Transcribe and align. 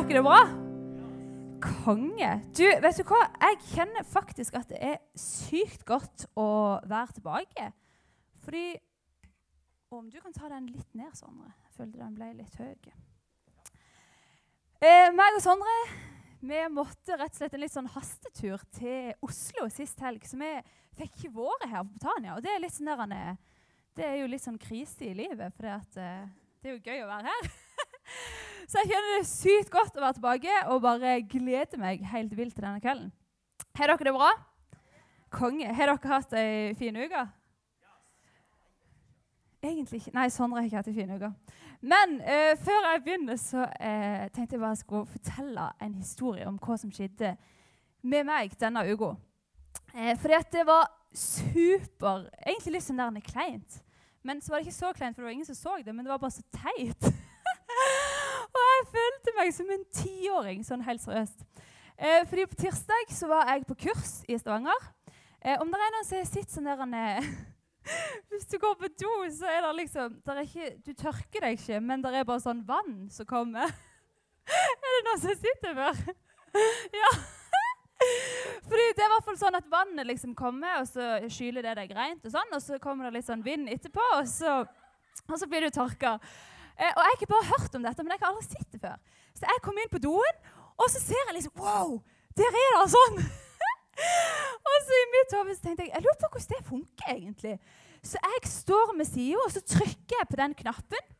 dere 0.00 0.16
det 0.16 0.22
bra? 0.24 0.40
Konge. 1.84 2.28
Du, 2.56 2.64
vet 2.64 2.96
du 2.96 3.02
hva? 3.04 3.18
Jeg 3.42 3.58
kjenner 3.74 4.06
faktisk 4.08 4.54
at 4.56 4.70
det 4.72 4.78
er 4.80 4.96
sykt 5.18 5.82
godt 5.88 6.24
å 6.40 6.80
være 6.88 7.18
tilbake. 7.18 7.66
Fordi 8.44 8.78
Om 9.90 10.06
du 10.08 10.20
kan 10.22 10.32
ta 10.32 10.48
den 10.48 10.70
litt 10.70 10.94
ned, 10.94 11.10
Sondre. 11.18 11.50
Jeg 11.66 11.74
følte 11.76 11.98
den 11.98 12.14
ble 12.14 12.28
litt 12.38 12.54
høy. 12.56 12.92
Eh, 14.80 15.10
meg 15.12 15.36
og 15.36 15.42
Sondre 15.44 15.74
vi 16.40 16.60
måtte 16.72 17.18
rett 17.18 17.34
og 17.34 17.36
slett 17.36 17.56
en 17.58 17.60
litt 17.60 17.74
sånn 17.74 17.90
hastetur 17.92 18.62
til 18.72 19.10
Oslo 19.26 19.66
sist 19.68 20.00
helg. 20.00 20.24
Så 20.24 20.38
vi 20.40 20.52
fikk 20.96 21.18
ikke 21.18 21.34
vært 21.34 21.66
her 21.74 21.82
på 21.82 21.98
Britannia. 21.98 22.38
Og 22.38 22.46
det 22.46 22.54
er, 22.54 22.62
litt 22.62 22.72
sånn 22.72 22.88
der, 22.88 23.36
det 23.98 24.06
er 24.06 24.16
jo 24.22 24.30
litt 24.30 24.46
sånn 24.46 24.56
krise 24.62 25.10
i 25.10 25.12
livet, 25.18 25.52
for 25.58 25.68
eh, 25.68 26.24
det 26.62 26.70
er 26.70 26.78
jo 26.78 26.80
gøy 26.86 27.04
å 27.04 27.10
være 27.10 27.34
her. 27.34 27.52
Så 28.66 28.82
jeg 28.82 28.90
kjenner 28.92 29.16
det 29.16 29.28
sykt 29.30 29.72
godt 29.72 29.96
å 29.96 30.04
være 30.04 30.18
tilbake 30.18 30.60
og 30.72 30.84
bare 30.84 31.16
gleder 31.30 31.80
meg 31.80 32.04
helt 32.12 32.36
vilt 32.36 32.56
til 32.56 32.66
denne 32.66 32.82
kvelden. 32.82 33.10
Har 33.78 33.92
dere 33.92 34.08
det 34.08 34.14
bra? 34.16 34.30
Konge. 35.30 35.68
Har 35.74 35.92
dere 35.92 36.12
hatt 36.14 36.34
ei 36.38 36.74
fin 36.78 36.96
uke? 36.98 37.26
Egentlig 39.60 40.00
ikke. 40.00 40.14
Nei, 40.16 40.28
Sondre 40.32 40.60
har 40.60 40.68
ikke 40.68 40.80
hatt 40.80 40.88
ei 40.88 40.96
fin 40.96 41.12
uke. 41.12 41.30
Men 41.80 42.20
eh, 42.20 42.54
før 42.60 42.86
jeg 42.90 43.02
begynner, 43.04 43.36
så 43.40 43.66
eh, 43.76 44.28
tenkte 44.32 44.56
jeg 44.56 44.62
bare 44.62 44.74
jeg 44.74 44.82
skulle 44.84 45.10
fortelle 45.14 45.66
en 45.84 45.94
historie 45.96 46.46
om 46.48 46.56
hva 46.60 46.76
som 46.80 46.92
skjedde 46.92 47.34
med 48.02 48.24
meg 48.28 48.56
denne 48.60 48.84
uka. 48.88 49.14
Eh, 49.94 50.16
fordi 50.16 50.38
at 50.38 50.50
det 50.52 50.64
var 50.68 50.88
super 51.10 52.28
Egentlig 52.46 52.76
litt 52.76 52.84
sånn 52.86 53.00
der 53.00 53.24
kleint. 53.26 53.80
Men 54.22 54.40
så 54.40 54.52
var 54.52 54.60
det 54.60 54.68
ikke 54.68 54.78
så 54.78 54.92
kleint, 54.94 55.16
for 55.16 55.24
det 55.24 55.26
var 55.26 55.34
ingen 55.34 55.48
som 55.48 55.58
så 55.58 55.76
det. 55.84 55.94
Men 55.94 56.04
det 56.06 56.12
var 56.12 56.22
bare 56.22 56.36
så 56.36 56.44
teit. 56.54 57.10
følte 58.92 59.34
meg 59.38 59.52
som 59.54 59.70
en 59.72 59.84
tiåring, 59.94 60.64
sånn 60.66 60.84
helt 60.86 61.02
seriøst. 61.04 61.46
Eh, 62.00 62.26
fordi 62.28 62.46
På 62.46 62.56
tirsdag 62.56 63.12
så 63.12 63.28
var 63.28 63.48
jeg 63.52 63.66
på 63.68 63.76
kurs 63.86 64.20
i 64.28 64.38
Stavanger. 64.38 64.86
Eh, 65.44 65.56
om 65.60 65.68
det 65.68 65.80
er 65.80 65.94
noen 65.94 66.06
som 66.06 66.20
har 66.20 66.28
sett 66.28 66.52
sånn 66.52 66.68
der 66.68 66.80
eh, 66.84 67.26
Hvis 68.30 68.46
du 68.48 68.58
går 68.60 68.74
på 68.80 68.88
do, 69.00 69.12
så 69.32 69.48
er 69.48 69.62
det 69.64 69.74
liksom 69.82 70.16
er 70.28 70.40
ikke, 70.44 70.70
Du 70.84 70.92
tørker 70.92 71.44
deg 71.44 71.58
ikke, 71.58 71.80
men 71.80 72.02
det 72.04 72.14
er 72.14 72.28
bare 72.28 72.42
sånn 72.44 72.64
vann 72.68 73.08
som 73.12 73.28
kommer. 73.28 73.68
er 74.60 74.96
det 74.96 75.04
noen 75.08 75.22
som 75.22 75.36
sitter 75.36 75.76
før? 75.76 76.00
ja. 77.02 77.12
Fordi 78.64 78.84
det 78.96 79.02
er 79.02 79.08
i 79.08 79.12
hvert 79.12 79.26
fall 79.26 79.40
sånn 79.40 79.58
at 79.58 79.68
Vannet 79.68 80.08
liksom 80.08 80.32
kommer, 80.36 80.80
og 80.80 80.88
så 80.88 81.18
skyler 81.32 81.66
det 81.66 81.76
deg 81.82 81.92
rent. 81.96 82.24
Og 82.24 82.32
sånn, 82.32 82.54
og 82.56 82.62
så 82.64 82.78
kommer 82.80 83.08
det 83.08 83.18
litt 83.18 83.28
sånn 83.28 83.44
vind 83.44 83.68
etterpå, 83.72 84.04
og 84.16 84.28
så, 84.28 84.62
og 85.26 85.36
så 85.36 85.48
blir 85.50 85.66
du 85.66 85.74
tørka. 85.74 86.16
Eh, 86.80 86.88
og 86.94 87.02
Jeg 87.02 87.10
har 87.10 87.18
ikke 87.18 87.32
bare 87.34 87.50
hørt 87.50 87.76
om 87.76 87.84
dette, 87.84 88.04
men 88.04 88.14
jeg 88.14 88.22
har 88.22 88.32
aldri 88.32 88.46
sett 88.48 88.72
det 88.72 88.80
før. 88.80 88.96
Så 89.36 89.44
jeg 89.44 89.62
kom 89.66 89.78
inn 89.80 89.92
på 89.92 90.00
doen, 90.00 90.40
og 90.80 90.88
så 90.88 91.02
ser 91.02 91.20
jeg 91.28 91.36
liksom 91.36 91.60
Wow! 91.60 92.00
Der 92.38 92.48
er 92.48 92.76
det 92.78 92.88
sånn! 92.94 93.20
og 94.70 94.76
så 94.86 94.98
i 94.98 95.08
mitt 95.12 95.34
hode 95.36 95.56
tenkte 95.60 95.84
jeg 95.84 95.92
jeg 95.92 96.04
lurer 96.06 96.20
på 96.22 96.30
hvordan 96.32 96.52
det 96.54 96.68
funker 96.70 97.14
egentlig. 97.14 97.56
Så 98.00 98.20
jeg 98.22 98.48
står 98.48 98.94
med 98.96 99.08
sida, 99.08 99.42
og 99.44 99.52
så 99.52 99.60
trykker 99.60 100.16
jeg 100.16 100.30
på 100.30 100.40
den 100.40 100.56
knappen. 100.56 101.10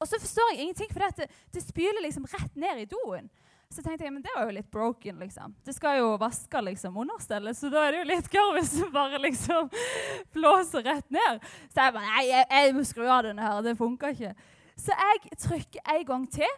Og 0.00 0.08
så 0.08 0.18
forstår 0.18 0.54
jeg 0.54 0.64
ingenting, 0.64 0.90
for 0.90 1.04
det, 1.04 1.28
det 1.54 1.62
spyler 1.62 2.02
liksom 2.02 2.26
rett 2.32 2.56
ned 2.58 2.82
i 2.82 2.88
doen. 2.90 3.28
Så 3.70 3.84
tenkte 3.84 4.02
jeg 4.02 4.10
men 4.10 4.24
det 4.24 4.32
var 4.34 4.48
jo 4.48 4.54
litt 4.56 4.70
broken. 4.72 5.20
liksom. 5.22 5.52
Det 5.62 5.76
skal 5.76 6.00
jo 6.00 6.14
vaske 6.18 6.62
liksom 6.66 6.96
understellet, 6.98 7.54
så 7.54 7.70
da 7.70 7.84
er 7.86 7.94
det 7.94 8.00
jo 8.00 8.08
litt 8.10 8.32
gøy 8.34 8.48
hvis 8.56 8.72
det 8.80 8.88
bare 8.90 9.20
liksom 9.22 9.68
blåser 10.34 10.82
rett 10.88 11.06
ned. 11.14 11.44
Så 11.70 11.84
jeg 11.84 11.94
bare 11.94 12.08
nei, 12.08 12.24
jeg, 12.32 12.48
jeg 12.50 12.74
må 12.74 12.82
skru 12.88 13.06
av 13.06 13.28
denne 13.28 13.44
her. 13.46 13.60
Det 13.62 13.76
funker 13.78 14.16
ikke. 14.16 14.32
Så 14.80 14.96
jeg 14.96 15.38
trykker 15.38 15.94
en 15.94 16.06
gang 16.08 16.26
til, 16.32 16.52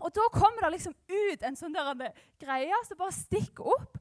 og 0.00 0.14
da 0.16 0.26
kommer 0.32 0.64
det 0.64 0.76
liksom 0.76 0.94
ut 0.94 1.42
en 1.44 1.58
sånn 1.58 1.74
greie 2.40 2.78
som 2.86 3.00
bare 3.00 3.16
stikker 3.16 3.74
opp. 3.74 3.98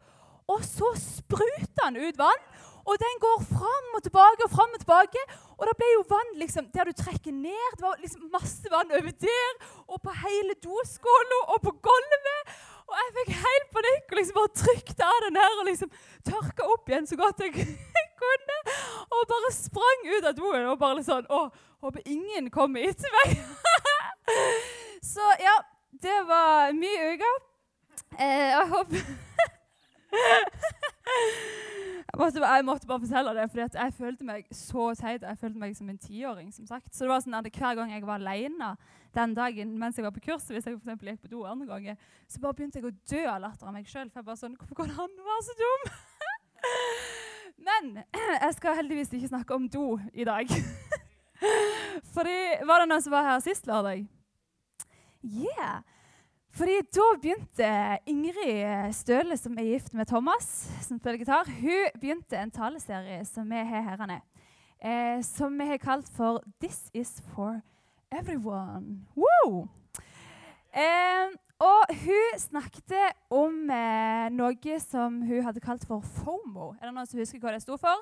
Og 0.50 0.64
så 0.66 0.88
spruter 0.98 1.84
den 1.84 2.00
ut 2.02 2.18
vann, 2.18 2.46
og 2.90 2.96
den 2.98 3.20
går 3.22 3.44
fram 3.46 3.90
og 3.98 4.02
tilbake 4.06 4.46
og 4.46 4.54
fram 4.54 4.72
og 4.74 4.82
tilbake. 4.82 5.26
Og 5.60 5.68
det 5.68 5.76
ble 5.78 5.90
jo 5.92 6.06
vann 6.10 6.32
liksom, 6.42 6.70
der 6.74 6.90
du 6.90 6.96
trekker 6.98 7.36
ned. 7.36 7.76
Det 7.76 7.86
var 7.86 8.00
liksom 8.02 8.32
masse 8.34 8.72
vann 8.72 8.96
over 8.98 9.14
der, 9.26 9.60
og 9.86 10.02
på 10.02 10.16
hele 10.24 10.56
doskåla 10.64 11.42
og 11.54 11.62
på 11.68 11.76
gulvet. 11.86 12.56
Og 12.90 12.98
jeg 13.00 13.16
fikk 13.18 13.32
helt 13.44 13.68
panikk 13.76 14.12
og 14.12 14.20
liksom 14.20 14.38
bare 14.40 14.54
trykte 14.64 15.08
av 15.08 15.20
den 15.26 15.40
her 15.40 15.62
og 15.62 15.68
liksom 15.70 15.92
tørka 16.30 16.68
opp 16.74 16.90
igjen 16.90 17.08
så 17.10 17.18
godt 17.20 17.44
jeg 17.46 17.54
kunne. 18.24 18.58
Og 19.16 19.26
bare 19.30 19.52
sprang 19.56 20.06
ut 20.10 20.30
av 20.32 20.38
doen 20.38 20.66
og 20.74 20.80
bare 20.82 21.04
sånn 21.06 21.30
Å, 21.30 21.44
håper 21.86 22.10
ingen 22.10 22.50
kommer 22.54 22.90
etter 22.90 23.10
meg. 23.20 23.38
så 25.14 25.26
ja, 25.42 25.56
det 26.04 26.20
var 26.28 26.74
mye 26.78 27.14
uker. 27.16 27.42
Eh, 28.20 28.50
jeg 28.56 28.68
håper 28.74 29.00
måtte, 32.18 32.42
jeg 32.42 32.66
måtte, 32.66 32.88
bare 32.88 33.00
fortelle 33.00 33.34
det, 33.36 33.46
for 33.52 33.62
jeg 33.78 33.94
følte 33.94 34.26
meg 34.26 34.46
så 34.56 34.94
teit. 34.98 35.22
Jeg 35.24 35.38
følte 35.38 35.60
meg 35.60 35.76
som 35.78 35.90
en 35.90 35.98
tiåring. 35.98 36.54
som 36.54 36.68
sagt. 36.68 36.96
Så 36.96 37.06
det 37.06 37.12
var 37.12 37.22
sånn 37.22 37.38
at 37.38 37.50
Hver 37.52 37.76
gang 37.76 37.92
jeg 37.92 38.06
var 38.08 38.20
alene 38.20 38.76
den 39.14 39.34
dagen 39.34 39.78
mens 39.80 39.98
jeg 39.98 40.06
var 40.06 40.14
på 40.14 40.24
kurs, 40.26 40.48
hvis 40.50 40.66
jeg 40.66 40.80
for 40.80 41.06
gikk 41.06 41.22
på 41.22 41.32
do 41.32 41.44
andre 41.46 41.66
ganger, 41.66 41.96
så 42.28 42.40
bare 42.40 42.54
begynte 42.54 42.80
jeg 42.80 42.86
å 42.86 42.96
dø 43.10 43.24
av 43.30 43.42
latter 43.42 43.68
av 43.68 43.74
meg 43.74 43.88
sjøl. 43.90 44.10
For 44.10 44.22
jeg 44.22 44.26
bare 44.26 44.42
sånn, 44.42 44.58
hvorfor 44.58 44.84
kan 44.84 44.96
han 44.98 45.16
være 45.30 45.46
så 45.48 45.58
dum? 45.60 45.90
Men 47.70 48.04
jeg 48.14 48.54
skal 48.56 48.78
heldigvis 48.80 49.14
ikke 49.14 49.32
snakke 49.34 49.56
om 49.56 49.70
do 49.70 50.00
i 50.14 50.26
dag. 50.28 50.50
Fordi 52.16 52.40
Var 52.68 52.82
det 52.82 52.90
noen 52.90 53.04
som 53.04 53.14
var 53.16 53.28
her 53.28 53.40
sist 53.44 53.68
lørdag? 53.68 54.08
Yeah. 55.24 55.84
Fordi 56.52 56.80
da 56.96 57.06
begynte 57.22 57.98
Ingrid 58.10 58.94
Støle, 58.94 59.38
som 59.38 59.58
er 59.58 59.64
gift 59.64 59.94
med 59.94 60.06
Thomas, 60.10 60.48
som 60.82 61.00
spiller 61.00 61.20
gitar, 61.22 61.50
hun 61.60 62.00
begynte 62.02 62.38
en 62.38 62.52
taleserie 62.52 63.26
som 63.26 63.50
vi 63.50 63.56
har 63.56 63.86
her 63.86 64.06
nede. 64.06 64.22
Eh, 64.82 65.24
som 65.24 65.60
vi 65.60 65.66
har 65.66 65.78
kalt 65.78 66.10
for 66.16 66.44
'This 66.62 66.90
is 66.94 67.22
for 67.36 67.62
everyone'. 68.12 69.06
Wow! 69.16 69.68
Eh, 70.74 71.36
og 71.60 71.96
hun 72.06 72.40
snakket 72.40 73.14
om 73.30 73.70
eh, 73.70 74.30
noe 74.30 74.80
som 74.80 75.22
hun 75.22 75.44
hadde 75.44 75.60
kalt 75.60 75.88
for 75.88 76.00
FOMO. 76.00 76.70
Er 76.82 76.86
det 76.86 76.94
noen 76.94 77.06
som 77.06 77.20
husker 77.20 77.40
hva 77.40 77.52
det 77.52 77.62
sto 77.62 77.78
for? 77.78 78.00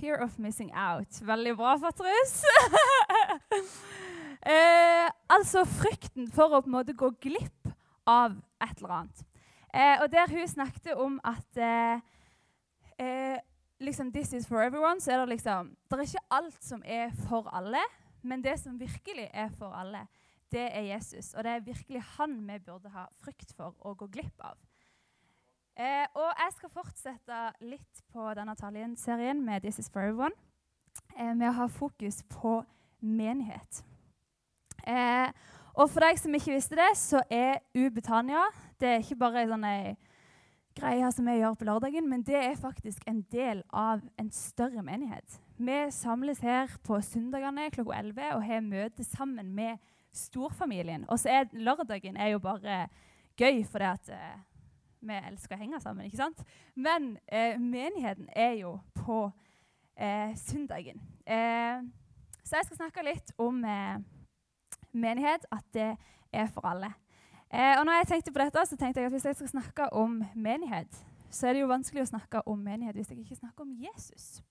Fear 0.00 0.22
of 0.22 0.38
missing 0.38 0.70
out. 0.74 1.20
Veldig 1.22 1.56
bra, 1.56 1.78
Patrus. 1.78 2.44
Eh, 4.42 5.08
altså 5.30 5.62
frykten 5.68 6.26
for 6.34 6.50
å 6.50 6.62
på 6.62 6.70
en 6.70 6.74
måte 6.74 6.96
gå 6.98 7.12
glipp 7.22 7.70
av 8.10 8.34
et 8.62 8.80
eller 8.80 8.96
annet. 8.96 9.22
Eh, 9.72 10.02
og 10.02 10.08
der 10.12 10.32
hun 10.34 10.48
snakket 10.48 10.98
om 10.98 11.20
at 11.24 11.56
eh, 11.56 12.00
eh, 12.98 13.38
liksom, 13.80 14.10
This 14.12 14.32
is 14.32 14.48
for 14.48 14.62
everyone. 14.62 15.00
så 15.00 15.12
er 15.12 15.18
Det 15.18 15.28
liksom, 15.28 15.76
det 15.90 15.98
er 15.98 16.02
ikke 16.02 16.26
alt 16.30 16.64
som 16.64 16.82
er 16.84 17.10
for 17.28 17.48
alle, 17.54 17.82
men 18.22 18.42
det 18.42 18.58
som 18.60 18.80
virkelig 18.80 19.30
er 19.32 19.48
for 19.58 19.72
alle, 19.72 20.06
det 20.52 20.68
er 20.76 20.80
Jesus. 20.80 21.34
Og 21.34 21.44
det 21.44 21.50
er 21.50 21.60
virkelig 21.60 22.02
han 22.18 22.46
vi 22.46 22.58
burde 22.58 22.88
ha 22.88 23.06
frykt 23.22 23.54
for 23.56 23.74
å 23.80 23.94
gå 23.94 24.06
glipp 24.06 24.40
av. 24.40 24.58
Eh, 25.76 26.06
og 26.14 26.34
jeg 26.36 26.52
skal 26.52 26.70
fortsette 26.70 27.38
litt 27.60 28.02
på 28.12 28.34
denne 28.36 28.56
serien 28.96 29.44
med 29.44 29.62
This 29.62 29.78
is 29.78 29.88
for 29.88 30.02
everyone. 30.02 30.34
Eh, 31.16 31.32
med 31.34 31.48
å 31.48 31.52
ha 31.52 31.66
fokus 31.66 32.22
på 32.28 32.64
menighet. 33.00 33.84
Eh, 34.86 35.32
og 35.72 35.88
for 35.88 36.04
deg 36.04 36.18
som 36.20 36.34
ikke 36.36 36.54
visste 36.54 36.76
det, 36.76 36.90
så 37.00 37.22
er 37.32 37.62
U-Betania 37.74 38.44
det 38.82 38.88
er 38.88 39.04
ikke 39.04 39.20
bare 39.20 39.44
en 39.44 39.52
sånn 39.54 39.96
greie 40.74 41.10
som 41.14 41.28
vi 41.28 41.36
gjør 41.38 41.56
på 41.58 41.66
lørdagen, 41.68 42.08
men 42.08 42.24
det 42.26 42.38
er 42.38 42.58
faktisk 42.58 43.04
en 43.06 43.20
del 43.32 43.62
av 43.68 44.02
en 44.18 44.30
større 44.34 44.82
menighet. 44.82 45.38
Vi 45.62 45.78
samles 45.94 46.40
her 46.42 46.72
på 46.82 46.98
søndagene 47.04 47.68
klokka 47.70 48.00
11 48.00 48.30
og 48.34 48.46
har 48.48 48.64
møte 48.66 49.04
sammen 49.06 49.52
med 49.54 49.78
storfamilien. 50.12 51.04
Og 51.08 51.20
så 51.22 51.30
er 51.30 51.52
lørdagen 51.52 52.16
er 52.16 52.34
jo 52.34 52.40
bare 52.42 52.86
gøy 53.38 53.62
fordi 53.68 53.88
at 53.92 54.10
eh, 54.12 54.40
vi 55.02 55.18
elsker 55.30 55.56
å 55.56 55.60
henge 55.60 55.80
sammen. 55.82 56.06
ikke 56.06 56.20
sant? 56.20 56.42
Men 56.74 57.16
eh, 57.26 57.58
menigheten 57.60 58.28
er 58.34 58.56
jo 58.60 58.76
på 58.98 59.24
eh, 59.96 60.34
søndagen. 60.36 61.00
Eh, 61.26 61.86
så 62.42 62.58
jeg 62.58 62.68
skal 62.68 62.82
snakke 62.82 63.06
litt 63.06 63.32
om 63.40 63.62
eh, 63.64 64.02
menighet, 64.92 65.46
at 65.52 65.64
det 65.74 65.96
er 66.32 66.46
for 66.46 66.66
alle. 66.66 66.92
Eh, 67.54 67.78
og 67.78 67.84
når 67.84 67.92
jeg 67.92 68.06
tenkte 68.06 68.32
på 68.32 68.38
dette, 68.38 68.66
så 68.66 68.76
tenkte 68.76 69.00
jeg 69.00 69.06
at 69.06 69.12
hvis 69.12 69.24
jeg 69.24 69.36
skal 69.36 69.48
snakke 69.48 69.92
om 69.92 70.22
menighet, 70.34 71.06
så 71.30 71.46
er 71.46 71.52
det 71.52 71.60
jo 71.60 71.68
vanskelig 71.68 72.02
å 72.02 72.10
snakke 72.12 72.42
om 72.48 72.58
menighet 72.58 72.96
hvis 72.96 73.10
jeg 73.10 73.18
ikke 73.18 73.36
snakker 73.36 73.64
om 73.64 73.72
Jesus. 73.76 74.42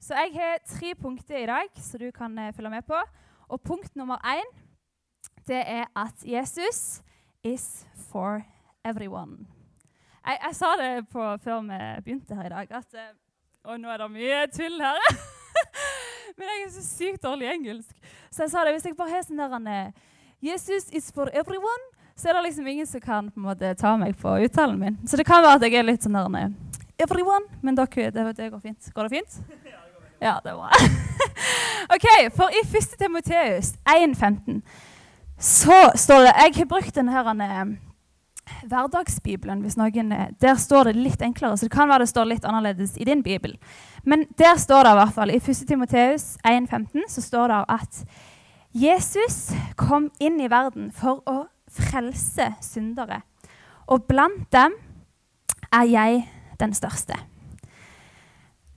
Så 0.00 0.14
jeg 0.14 0.34
har 0.34 0.58
tre 0.68 0.94
punkter 0.94 1.38
i 1.40 1.48
dag 1.48 1.80
som 1.80 2.00
du 2.00 2.10
kan 2.12 2.38
eh, 2.38 2.52
følge 2.52 2.70
med 2.70 2.84
på. 2.84 3.00
Og 3.48 3.60
punkt 3.60 3.96
nummer 3.96 4.20
én 4.24 4.50
det 5.48 5.62
er 5.66 5.84
at 5.96 6.24
Jesus 6.24 7.02
is 7.44 7.86
for 8.10 8.44
everyone. 8.84 9.46
Jeg, 10.26 10.38
jeg 10.46 10.54
sa 10.56 10.66
det 10.80 11.08
på, 11.08 11.36
før 11.36 11.60
vi 11.60 12.02
begynte 12.04 12.34
her 12.34 12.46
i 12.46 12.48
dag, 12.48 12.70
at 12.70 12.94
eh, 12.94 13.78
nå 13.78 13.88
er 13.88 13.96
det 14.04 14.10
mye 14.10 14.46
tull 14.52 14.80
her. 14.80 15.08
Men 16.38 16.50
jeg 16.50 16.64
er 16.64 16.70
så 16.74 16.84
sykt 16.86 17.22
dårlig 17.22 17.46
i 17.46 17.52
engelsk. 17.54 18.12
Så 18.30 18.44
jeg 18.44 18.50
sa 18.50 18.64
det, 18.66 18.74
hvis 18.74 18.86
jeg 18.88 18.96
bare 18.98 19.14
har 19.14 19.26
sånn 19.26 19.68
der 19.68 19.92
Jesus 20.44 20.90
is 20.92 21.10
for 21.14 21.30
everyone, 21.32 21.90
så 22.16 22.28
er 22.28 22.36
det 22.36 22.42
liksom 22.48 22.66
ingen 22.66 22.86
som 22.86 23.00
kan 23.00 23.30
på 23.30 23.40
en 23.40 23.46
måte 23.46 23.74
ta 23.78 23.94
meg 23.98 24.16
på 24.18 24.36
uttalen 24.44 24.78
min. 24.78 24.98
Så 25.06 25.16
det 25.16 25.26
kan 25.26 25.42
være 25.42 25.58
at 25.58 25.66
jeg 25.66 25.78
er 25.78 25.86
litt 25.86 26.02
sånn 26.04 26.18
der 26.18 26.50
Everyone, 26.98 27.48
men 27.62 27.74
dere, 27.74 28.10
det, 28.14 28.24
det 28.38 28.50
går 28.52 28.60
fint. 28.62 28.90
Går 28.94 29.08
det 29.08 29.20
fint? 29.20 29.38
Ja, 30.24 30.38
det 30.40 30.54
er 30.54 30.56
bra. 30.56 30.70
ok, 31.94 32.06
For 32.32 32.54
i 32.54 32.62
1. 32.64 32.94
Timoteus 32.96 33.74
1,15 33.84 34.62
så 35.36 35.90
står 35.98 36.22
det 36.24 36.30
Jeg 36.38 36.54
har 36.56 36.68
brukt 36.70 36.94
denne 36.94 37.12
her, 37.12 37.74
hverdagsbibelen. 38.68 39.62
hvis 39.62 39.76
noen, 39.76 40.12
uh, 40.12 40.26
Der 40.40 40.54
står 40.54 40.84
det 40.84 40.96
litt 40.96 41.22
enklere, 41.22 41.56
så 41.56 41.66
det 41.66 41.72
kan 41.72 41.88
være 41.88 42.04
det 42.04 42.08
står 42.08 42.24
litt 42.24 42.44
annerledes 42.44 42.96
i 42.96 43.04
din 43.04 43.22
bibel. 43.22 43.58
Men 44.04 44.26
der 44.38 44.56
står 44.56 44.84
det 44.84 44.92
i 44.92 45.00
hvert 45.00 45.14
fall, 45.14 45.30
i 45.30 45.40
1. 45.40 45.66
Timoteus 45.68 46.36
1,15 46.44 47.08
så 47.08 47.20
står 47.22 47.48
det 47.48 47.64
at 47.68 48.04
Jesus 48.74 49.54
kom 49.76 50.10
inn 50.20 50.40
i 50.40 50.50
verden 50.50 50.90
for 50.92 51.22
å 51.30 51.46
frelse 51.70 52.54
syndere. 52.60 53.22
Og 53.86 54.02
blant 54.08 54.50
dem 54.52 54.74
er 55.72 55.86
jeg 55.86 56.24
den 56.60 56.74
største. 56.74 57.14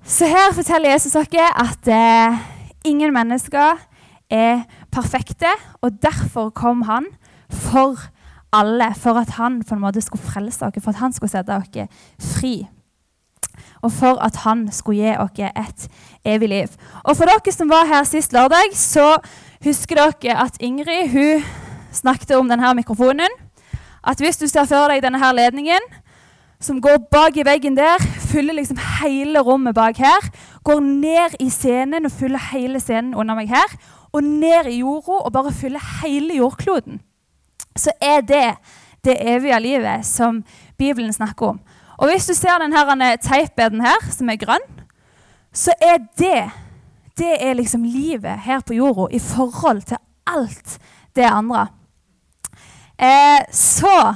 Så 0.03 0.25
her 0.25 0.53
forteller 0.55 0.93
Jesus 0.93 1.13
dere 1.13 1.49
at 1.59 1.87
eh, 1.87 2.37
ingen 2.85 3.13
mennesker 3.13 3.81
er 4.29 4.63
perfekte, 4.91 5.49
og 5.81 6.01
derfor 6.01 6.49
kom 6.49 6.81
han 6.87 7.05
for 7.49 7.99
alle. 8.57 8.89
For 8.97 9.19
at 9.21 9.35
han 9.37 9.61
på 9.63 9.75
en 9.75 9.83
måte 9.83 10.03
skulle 10.03 10.23
frelse 10.23 10.65
dere, 10.65 10.81
for 10.83 10.95
at 10.95 11.01
han 11.03 11.15
skulle 11.15 11.33
sette 11.33 11.53
dere 11.53 11.87
fri. 12.19 12.55
Og 13.85 13.91
for 13.93 14.19
at 14.23 14.35
han 14.45 14.67
skulle 14.73 15.01
gi 15.01 15.13
dere 15.37 15.51
et 15.61 15.87
evig 16.25 16.49
liv. 16.49 16.73
Og 17.03 17.17
for 17.17 17.29
dere 17.29 17.53
som 17.53 17.69
var 17.69 17.89
her 17.89 18.03
sist 18.09 18.33
lørdag, 18.33 18.73
så 18.73 19.17
husker 19.65 20.01
dere 20.01 20.41
at 20.45 20.57
Ingrid 20.59 21.13
hun 21.13 21.45
snakket 21.93 22.35
om 22.37 22.49
denne 22.49 22.73
mikrofonen. 22.77 23.31
At 24.07 24.19
hvis 24.21 24.37
du 24.37 24.47
ser 24.47 24.67
for 24.69 24.91
deg 24.91 25.03
denne 25.03 25.19
her 25.19 25.33
ledningen, 25.35 25.83
som 26.59 26.79
går 26.81 27.03
bak 27.11 27.37
i 27.37 27.45
veggen 27.45 27.75
der, 27.77 28.01
fyller 28.31 28.55
liksom 28.57 28.79
hele 29.01 29.41
rommet 29.45 29.75
bak 29.77 29.97
her. 30.01 30.29
Går 30.65 30.79
ned 30.79 31.35
i 31.39 31.49
scenen 31.53 32.05
og 32.05 32.11
fyller 32.11 32.41
hele 32.51 32.81
scenen 32.81 33.13
under 33.13 33.37
meg 33.37 33.51
her. 33.51 33.75
Og 34.15 34.23
ned 34.23 34.71
i 34.71 34.79
jorda 34.79 35.19
og 35.21 35.33
bare 35.33 35.53
fyller 35.53 35.83
hele 36.01 36.39
jordkloden. 36.39 37.01
Så 37.77 37.93
er 38.01 38.21
det 38.21 38.57
det 39.05 39.17
evige 39.21 39.59
livet 39.59 40.05
som 40.05 40.43
Bibelen 40.77 41.13
snakker 41.13 41.53
om. 41.55 41.59
Og 41.97 42.11
hvis 42.11 42.27
du 42.27 42.33
ser 42.37 42.59
denne 42.61 43.15
teipeden 43.17 43.81
her, 43.81 44.11
som 44.11 44.29
er 44.29 44.41
grønn, 44.41 44.65
så 45.53 45.73
er 45.81 45.97
det 46.19 46.49
det 47.17 47.33
er 47.41 47.55
liksom 47.57 47.81
livet 47.83 48.43
her 48.45 48.61
på 48.61 48.75
jorda 48.77 49.07
i 49.15 49.19
forhold 49.19 49.81
til 49.89 49.97
alt 50.27 50.79
det 51.15 51.25
andre. 51.25 51.67
Eh, 52.99 53.41
så 53.51 54.13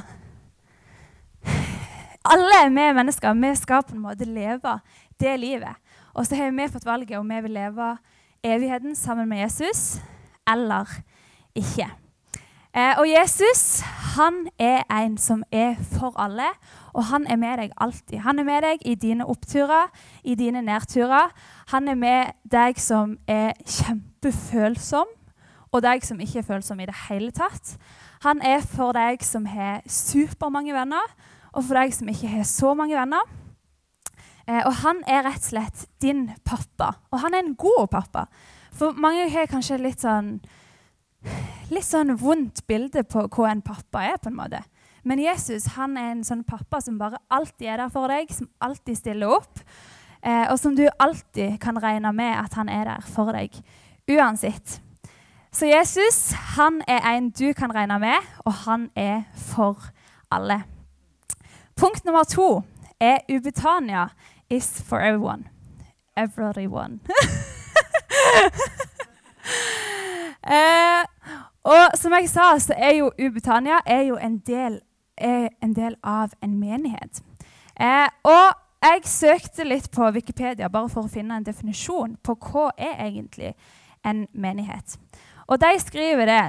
alle 2.24 2.60
vi 2.68 2.92
mennesker 2.94 3.34
vi 3.34 3.54
skal 3.58 3.82
på 3.82 3.96
en 3.96 4.04
måte 4.04 4.24
leve 4.24 4.78
det 5.20 5.34
livet. 5.40 5.74
Og 6.14 6.26
så 6.26 6.36
har 6.36 6.50
vi 6.50 6.68
fått 6.68 6.86
valget 6.86 7.18
om 7.18 7.28
vi 7.28 7.40
vil 7.40 7.56
leve 7.58 7.96
evigheten 8.44 8.94
sammen 8.96 9.28
med 9.28 9.42
Jesus 9.42 10.00
eller 10.46 10.86
ikke. 11.54 12.01
Eh, 12.72 12.94
og 12.98 13.04
Jesus 13.08 13.82
han 14.14 14.46
er 14.58 14.82
en 14.90 15.18
som 15.18 15.42
er 15.52 15.74
for 15.92 16.12
alle, 16.20 16.50
og 16.92 17.04
han 17.04 17.26
er 17.26 17.36
med 17.36 17.58
deg 17.60 17.72
alltid. 17.80 18.18
Han 18.24 18.38
er 18.38 18.44
med 18.44 18.62
deg 18.64 18.84
i 18.88 18.94
dine 18.94 19.26
oppturer, 19.28 19.88
i 20.24 20.34
dine 20.34 20.62
nedturer. 20.64 21.32
Han 21.72 21.88
er 21.88 21.96
med 21.96 22.32
deg 22.44 22.80
som 22.80 23.18
er 23.28 23.52
kjempefølsom, 23.64 25.12
og 25.72 25.82
deg 25.84 26.04
som 26.04 26.20
ikke 26.20 26.42
er 26.42 26.48
følsom 26.48 26.80
i 26.80 26.88
det 26.88 26.96
hele 27.08 27.30
tatt. 27.32 27.76
Han 28.24 28.42
er 28.44 28.60
for 28.64 28.92
deg 28.96 29.24
som 29.24 29.46
har 29.48 29.80
supermange 29.88 30.72
venner, 30.76 31.14
og 31.52 31.64
for 31.64 31.76
deg 31.76 31.92
som 31.96 32.08
ikke 32.08 32.32
har 32.36 32.48
så 32.48 32.72
mange 32.76 32.96
venner. 32.96 33.24
Eh, 34.48 34.60
og 34.66 34.72
han 34.80 35.04
er 35.06 35.24
rett 35.24 35.44
og 35.44 35.52
slett 35.52 35.86
din 36.02 36.30
pappa. 36.44 36.94
Og 37.12 37.20
han 37.24 37.34
er 37.34 37.44
en 37.44 37.56
god 37.56 37.88
pappa. 37.92 38.26
For 38.72 38.96
mange 38.96 39.28
har 39.30 39.48
kanskje 39.48 39.80
litt 39.80 40.04
sånn 40.04 40.38
litt 41.72 41.86
sånn 41.86 42.14
vondt 42.20 42.64
bilde 42.68 43.04
på 43.08 43.26
hva 43.28 43.50
en 43.50 43.62
pappa 43.64 44.04
er. 44.12 44.18
på 44.22 44.28
en 44.30 44.36
måte. 44.36 44.62
Men 45.04 45.18
Jesus 45.18 45.66
han 45.76 45.96
er 45.98 46.12
en 46.12 46.24
sånn 46.24 46.44
pappa 46.46 46.80
som 46.80 46.98
bare 46.98 47.18
alltid 47.30 47.68
er 47.68 47.82
der 47.82 47.90
for 47.90 48.08
deg, 48.08 48.30
som 48.30 48.48
alltid 48.62 48.98
stiller 48.98 49.34
opp. 49.38 49.58
Eh, 50.22 50.46
og 50.52 50.58
som 50.58 50.76
du 50.78 50.86
alltid 51.02 51.58
kan 51.60 51.78
regne 51.82 52.12
med 52.14 52.36
at 52.38 52.54
han 52.54 52.68
er 52.70 52.84
der 52.86 53.00
for 53.02 53.32
deg 53.34 53.50
uansett. 54.10 54.80
Så 55.52 55.66
Jesus 55.66 56.32
han 56.56 56.82
er 56.88 57.02
en 57.16 57.30
du 57.30 57.52
kan 57.52 57.74
regne 57.74 57.98
med, 57.98 58.16
og 58.46 58.52
han 58.64 58.90
er 58.96 59.22
for 59.36 59.90
alle. 60.30 60.62
Punkt 61.76 62.04
nummer 62.04 62.24
to 62.24 62.62
er 63.00 63.18
Ubetania 63.28 64.08
is 64.50 64.82
for 64.86 64.98
everyone. 64.98 65.44
Everyone. 66.16 67.00
eh, 70.46 71.04
og 71.64 71.98
som 71.98 72.12
jeg 72.12 72.28
sa, 72.30 72.58
så 72.58 72.74
er 72.76 72.96
jo 72.98 73.10
Ubetania 73.18 73.78
er 73.86 74.02
jo 74.08 74.16
en 74.16 74.38
del, 74.38 74.80
en 75.18 75.74
del 75.74 75.96
av 76.02 76.34
en 76.42 76.58
menighet. 76.58 77.22
Eh, 77.80 78.08
og 78.26 78.58
jeg 78.82 79.04
søkte 79.06 79.64
litt 79.64 79.86
på 79.94 80.10
Wikipedia 80.14 80.68
bare 80.68 80.90
for 80.90 81.06
å 81.06 81.12
finne 81.12 81.38
en 81.38 81.46
definisjon 81.46 82.16
på 82.24 82.34
hva 82.48 82.70
er 82.74 82.98
egentlig 83.06 83.52
en 84.04 84.26
menighet. 84.34 84.96
Og 85.46 85.60
de 85.62 85.70
skriver 85.78 86.26
det 86.26 86.42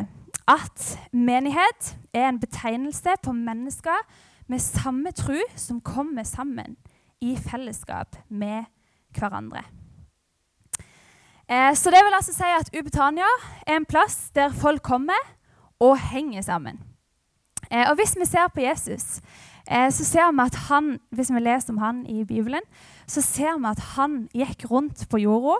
at 0.50 0.88
menighet 1.14 1.94
er 2.14 2.32
en 2.32 2.42
betegnelse 2.42 3.14
på 3.24 3.36
mennesker 3.38 4.02
med 4.50 4.60
samme 4.66 5.14
tro 5.16 5.40
som 5.56 5.82
kommer 5.82 6.26
sammen 6.28 6.76
i 7.22 7.36
fellesskap 7.38 8.18
med 8.28 8.66
hverandre. 9.16 9.64
Eh, 11.54 11.76
så 11.76 11.92
det 11.92 12.02
vil 12.06 12.16
altså 12.18 12.34
si 12.34 12.50
at 12.60 12.72
Ubetania 12.80 13.30
er 13.68 13.78
en 13.78 13.86
plass 13.86 14.32
der 14.36 14.54
folk 14.56 14.82
kommer 14.82 15.20
og 15.80 15.98
henger 16.00 16.42
sammen. 16.42 16.80
Eh, 17.72 17.86
og 17.90 17.96
Hvis 17.96 18.16
vi 18.20 18.26
ser 18.26 18.48
på 18.54 18.62
Jesus, 18.62 19.22
eh, 19.72 19.92
så 19.92 20.06
ser 20.06 20.32
vi 20.32 20.42
at 20.42 20.56
han, 20.70 21.00
hvis 21.12 21.34
vi 21.34 21.40
leser 21.40 21.74
om 21.74 21.78
han 21.78 22.06
i 22.06 22.24
Bibelen, 22.24 22.62
så 23.08 23.22
ser 23.22 23.60
vi 23.60 23.70
at 23.70 23.80
han 23.80 24.30
gikk 24.34 24.66
rundt 24.72 25.06
på 25.10 25.18
jorda 25.18 25.60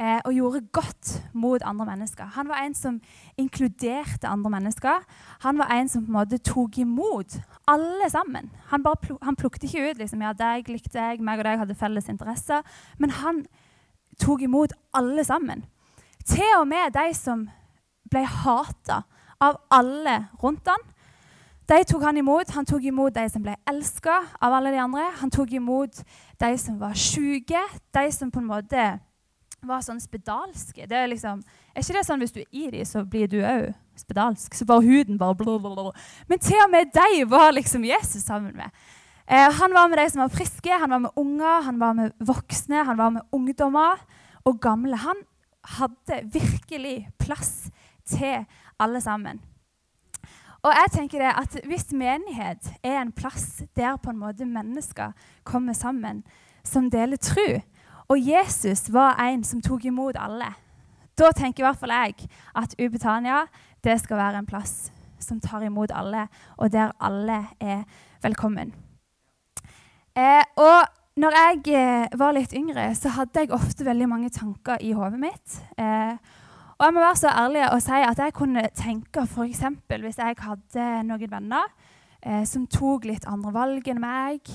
eh, 0.00 0.20
og 0.24 0.32
gjorde 0.32 0.66
godt 0.72 1.22
mot 1.32 1.62
andre 1.62 1.86
mennesker. 1.86 2.24
Han 2.24 2.48
var 2.48 2.64
en 2.64 2.74
som 2.74 3.00
inkluderte 3.36 4.28
andre 4.28 4.50
mennesker. 4.50 5.04
Han 5.40 5.58
var 5.58 5.70
en 5.70 5.88
som 5.88 6.04
på 6.04 6.10
en 6.10 6.18
måte 6.18 6.38
tok 6.38 6.78
imot 6.78 7.38
alle 7.68 8.10
sammen. 8.10 8.50
Han, 8.70 8.82
pluk, 9.02 9.18
han 9.22 9.36
plukket 9.36 9.64
ikke 9.64 9.90
ut 9.90 9.98
liksom, 9.98 10.22
ja, 10.22 10.32
deg 10.32 10.68
likte 10.68 10.98
jeg, 10.98 11.20
meg 11.20 11.38
og 11.38 11.44
deg 11.44 11.58
hadde 11.58 11.78
felles 11.78 12.08
interesser. 12.08 12.62
Men 12.98 13.10
han 13.10 13.46
tok 14.20 14.42
imot 14.42 14.72
alle 14.94 15.24
sammen. 15.24 15.64
Til 16.26 16.58
og 16.60 16.66
med 16.68 16.94
de 16.94 17.14
som 17.14 17.46
ble 18.10 18.24
hata 18.24 19.02
av 19.40 19.58
alle 19.70 20.26
rundt 20.42 20.68
han. 20.68 20.84
De 21.66 21.82
tok 21.84 22.04
han 22.06 22.16
imot. 22.16 22.50
Han 22.54 22.66
tok 22.66 22.84
imot 22.86 23.14
de 23.14 23.26
som 23.30 23.42
ble 23.42 23.56
elska 23.68 24.20
av 24.40 24.54
alle 24.54 24.72
de 24.74 24.82
andre. 24.82 25.08
Han 25.20 25.32
tok 25.34 25.52
imot 25.58 26.02
de 26.40 26.52
som 26.58 26.78
var 26.80 26.94
sjuke, 26.94 27.62
de 27.94 28.06
som 28.14 28.30
på 28.30 28.42
en 28.42 28.50
måte 28.50 28.86
var 29.66 29.82
sånn 29.82 29.98
spedalske. 30.00 30.86
Det 30.86 30.94
er, 30.96 31.08
liksom, 31.10 31.40
er 31.74 31.82
ikke 31.82 31.96
det 31.96 32.04
sånn 32.06 32.22
hvis 32.22 32.34
du 32.34 32.40
er 32.44 32.50
i 32.52 32.68
dem, 32.70 32.86
så 32.86 33.02
blir 33.02 33.26
du 33.30 33.40
òg 33.42 33.72
spedalsk? 33.98 34.54
Så 34.54 34.66
bare 34.68 34.84
huden 34.84 35.18
bare 35.18 35.34
blablabla. 35.38 35.90
Men 36.30 36.42
til 36.42 36.60
og 36.62 36.70
med 36.70 36.92
de 36.94 37.24
var 37.30 37.50
liksom 37.56 37.86
Jesus 37.86 38.22
sammen 38.22 38.54
med. 38.56 38.70
Eh, 39.30 39.52
han 39.52 39.72
var 39.74 39.88
med 39.88 39.98
de 39.98 40.10
som 40.10 40.22
var 40.22 40.28
friske, 40.28 40.70
han 40.70 40.90
var 40.90 40.98
med 40.98 41.10
unger, 41.16 41.62
han 41.62 41.80
var 41.80 41.92
med 41.92 42.12
voksne, 42.18 42.84
han 42.84 42.98
var 42.98 43.10
med 43.10 43.22
ungdommer 43.32 43.98
og 44.44 44.60
gamle. 44.60 44.96
Han 44.96 45.16
hadde 45.64 46.20
virkelig 46.32 47.08
plass 47.18 47.70
til 48.06 48.44
alle 48.78 49.00
sammen. 49.00 49.40
Og 50.62 50.72
jeg 50.74 50.90
tenker 50.92 51.18
det 51.18 51.32
at 51.38 51.66
Hvis 51.66 51.92
menighet 51.92 52.72
er 52.82 53.00
en 53.00 53.12
plass 53.12 53.62
der 53.76 53.96
på 53.96 54.10
en 54.10 54.18
måte 54.18 54.44
mennesker 54.44 55.12
kommer 55.44 55.72
sammen 55.72 56.24
som 56.64 56.90
deler 56.90 57.16
tru, 57.16 57.60
og 58.08 58.18
Jesus 58.18 58.92
var 58.92 59.18
en 59.20 59.44
som 59.44 59.62
tok 59.62 59.84
imot 59.84 60.16
alle. 60.18 60.54
Da 61.18 61.30
tenker 61.34 61.64
i 61.64 61.66
hvert 61.66 61.78
fall 61.78 61.90
jeg 61.90 62.28
at 62.54 62.74
Ubetania 62.78 63.46
det 63.84 64.00
skal 64.00 64.16
være 64.16 64.38
en 64.38 64.46
plass 64.46 64.92
som 65.18 65.40
tar 65.40 65.62
imot 65.62 65.90
alle, 65.94 66.28
og 66.56 66.72
der 66.72 66.92
alle 67.00 67.46
er 67.60 67.82
velkommen. 68.22 68.85
Eh, 70.16 70.44
og 70.56 71.20
når 71.20 71.36
jeg 71.36 71.76
eh, 71.76 72.18
var 72.18 72.34
litt 72.36 72.54
yngre, 72.56 72.88
så 72.96 73.12
hadde 73.16 73.44
jeg 73.44 73.52
ofte 73.56 73.84
veldig 73.84 74.08
mange 74.08 74.32
tanker 74.32 74.80
i 74.80 74.94
hodet 74.96 75.20
mitt. 75.20 75.60
Eh, 75.76 76.16
og 76.76 76.84
jeg 76.84 76.94
må 76.96 77.00
være 77.00 77.20
så 77.20 77.32
ærlig 77.32 77.62
og 77.70 77.82
si 77.84 78.00
at 78.04 78.18
jeg 78.20 78.34
kunne 78.36 78.64
tenke 78.76 79.24
f.eks. 79.24 79.62
hvis 79.88 80.18
jeg 80.20 80.40
hadde 80.44 80.88
noen 81.08 81.30
venner 81.32 81.70
eh, 82.20 82.44
som 82.48 82.66
tok 82.68 83.08
litt 83.08 83.24
andre 83.28 83.52
valg 83.54 83.88
enn 83.88 84.02
meg, 84.02 84.52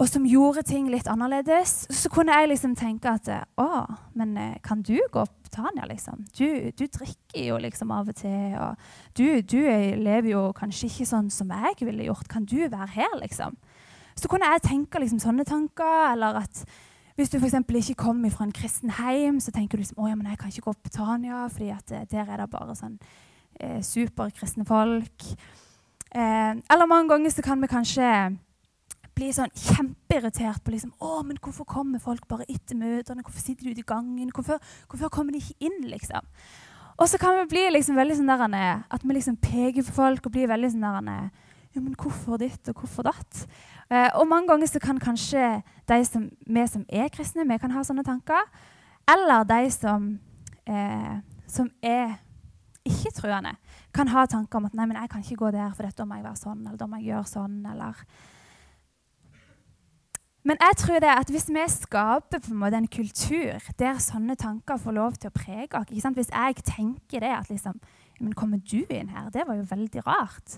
og 0.00 0.08
som 0.08 0.24
gjorde 0.24 0.62
ting 0.64 0.86
litt 0.88 1.08
annerledes, 1.12 1.84
så 1.92 2.08
kunne 2.12 2.36
jeg 2.38 2.48
liksom 2.52 2.76
tenke 2.78 3.10
at 3.12 3.28
å, 3.60 3.84
men 4.16 4.36
eh, 4.40 4.56
kan 4.64 4.80
du 4.84 4.96
gå 4.96 5.24
på 5.24 5.52
Tania, 5.52 5.84
liksom? 5.88 6.24
Du, 6.36 6.46
du 6.76 6.84
drikker 6.86 7.42
jo 7.42 7.56
liksom 7.60 7.90
av 7.92 8.08
og 8.12 8.16
til, 8.20 8.54
og 8.60 8.78
du, 9.18 9.42
du, 9.42 9.58
lever 10.00 10.30
jo 10.30 10.44
kanskje 10.56 10.88
ikke 10.88 11.08
sånn 11.10 11.28
som 11.34 11.50
jeg 11.50 11.80
ville 11.82 12.06
gjort. 12.06 12.28
Kan 12.30 12.46
du 12.48 12.62
være 12.62 12.92
her, 12.94 13.16
liksom? 13.20 13.58
Så 14.20 14.28
kunne 14.28 14.48
jeg 14.52 14.64
tenke 14.66 15.00
liksom 15.00 15.20
sånne 15.22 15.46
tanker, 15.48 16.12
eller 16.12 16.42
at 16.42 16.64
hvis 17.16 17.32
du 17.32 17.38
f.eks. 17.38 17.56
ikke 17.56 18.02
kommer 18.04 18.32
fra 18.32 18.46
en 18.46 18.52
kristen 18.56 18.92
heim, 18.96 19.40
så 19.40 19.52
tenker 19.52 19.76
du 19.76 19.82
liksom, 19.82 19.98
å, 20.00 20.08
ja, 20.08 20.16
men 20.16 20.28
jeg 20.30 20.38
kan 20.40 20.52
ikke 20.52 20.68
gå 20.68 20.76
på 20.76 20.92
Tania, 20.94 21.46
fordi 21.52 21.72
at 21.74 21.92
eh, 21.92 22.06
der 22.10 22.28
er 22.28 22.40
det 22.40 22.50
bare 22.52 22.76
sånn 22.78 22.94
eh, 23.60 23.80
superkristne 23.84 24.64
folk. 24.68 25.26
Eh, 26.10 26.52
eller 26.56 26.88
mange 26.88 27.12
ganger 27.12 27.34
så 27.34 27.44
kan 27.44 27.60
vi 27.60 27.68
kanskje 27.70 28.06
bli 29.16 29.28
sånn 29.36 29.52
kjempeirritert 29.52 30.64
på 30.64 30.72
liksom, 30.72 30.94
å, 31.04 31.20
men 31.26 31.40
hvorfor 31.44 31.68
kommer 31.68 32.00
folk 32.00 32.24
bare 32.30 32.48
etter 32.48 32.78
møtene? 32.78 33.24
Hvorfor 33.26 33.44
sitter 33.44 33.68
de 33.68 33.74
ute 33.74 33.84
i 33.84 33.90
gangen? 33.92 34.32
Hvorfor, 34.32 34.60
hvorfor 34.88 35.12
kommer 35.12 35.36
de 35.36 35.42
ikke 35.42 35.68
inn? 35.68 35.82
liksom? 35.92 36.24
Og 37.00 37.08
så 37.08 37.20
kan 37.20 37.36
vi 37.40 37.50
bli 37.52 37.66
liksom 37.72 37.96
veldig 37.96 38.18
sånn 38.18 38.32
der, 38.32 38.82
at 38.88 39.04
vi 39.04 39.16
liksom 39.16 39.36
peker 39.40 39.84
på 39.84 39.96
folk 39.96 40.28
og 40.28 40.34
blir 40.34 40.48
veldig 40.48 40.72
sånn 40.72 40.88
der, 40.88 41.30
ja, 41.74 41.80
men 41.80 41.94
hvorfor 41.94 42.40
ditt 42.40 42.68
og 42.68 42.82
hvorfor 42.82 43.06
datt? 43.06 43.44
Eh, 43.90 44.08
og 44.18 44.26
mange 44.28 44.48
ganger 44.50 44.66
så 44.66 44.80
kan 44.82 44.98
kanskje 44.98 45.62
de 45.88 46.00
som, 46.04 46.26
vi 46.46 46.66
som 46.66 46.84
er 46.88 47.12
kristne, 47.14 47.46
vi 47.46 47.58
kan 47.58 47.70
ha 47.74 47.84
sånne 47.86 48.04
tanker. 48.06 48.42
Eller 49.10 49.46
de 49.46 49.70
som, 49.74 50.10
eh, 50.66 51.14
som 51.46 51.70
er 51.82 52.18
ikke-truende, 52.86 53.54
kan 53.94 54.08
ha 54.08 54.26
tanker 54.26 54.58
om 54.58 54.66
at 54.66 54.74
nei, 54.74 54.86
men 54.86 54.98
jeg 54.98 55.10
kan 55.10 55.22
ikke 55.22 55.40
gå 55.44 55.50
der, 55.54 55.72
for 55.74 55.86
da 55.86 56.04
må 56.04 56.18
jeg 56.18 56.26
være 56.26 56.42
sånn, 56.42 56.60
eller 56.66 56.78
da 56.78 56.86
må 56.86 57.00
jeg 57.00 57.12
gjøre 57.12 57.32
sånn, 57.36 57.64
eller 57.70 58.04
men 60.40 60.56
jeg 60.56 60.76
tror 60.80 61.00
det 61.04 61.10
at 61.12 61.28
hvis 61.28 61.50
vi 61.52 61.64
skaper 61.68 62.40
på 62.40 62.52
en 62.54 62.60
måte 62.62 62.78
en 62.80 62.88
kultur 62.88 63.66
der 63.78 63.98
sånne 64.00 64.38
tanker 64.40 64.80
får 64.80 64.94
lov 64.96 65.18
til 65.20 65.28
å 65.28 65.36
prege 65.36 65.76
oss 65.76 65.90
Hvis 66.16 66.32
jeg 66.32 66.64
tenker 66.64 67.20
det 67.20 67.32
at 67.36 67.50
liksom, 67.50 67.76
men 68.20 68.32
kommer 68.32 68.56
du 68.56 68.80
inn 68.88 69.12
her? 69.12 69.28
Det 69.28 69.44
var 69.46 69.58
jo 69.58 69.68
veldig 69.68 70.06
rart. 70.06 70.56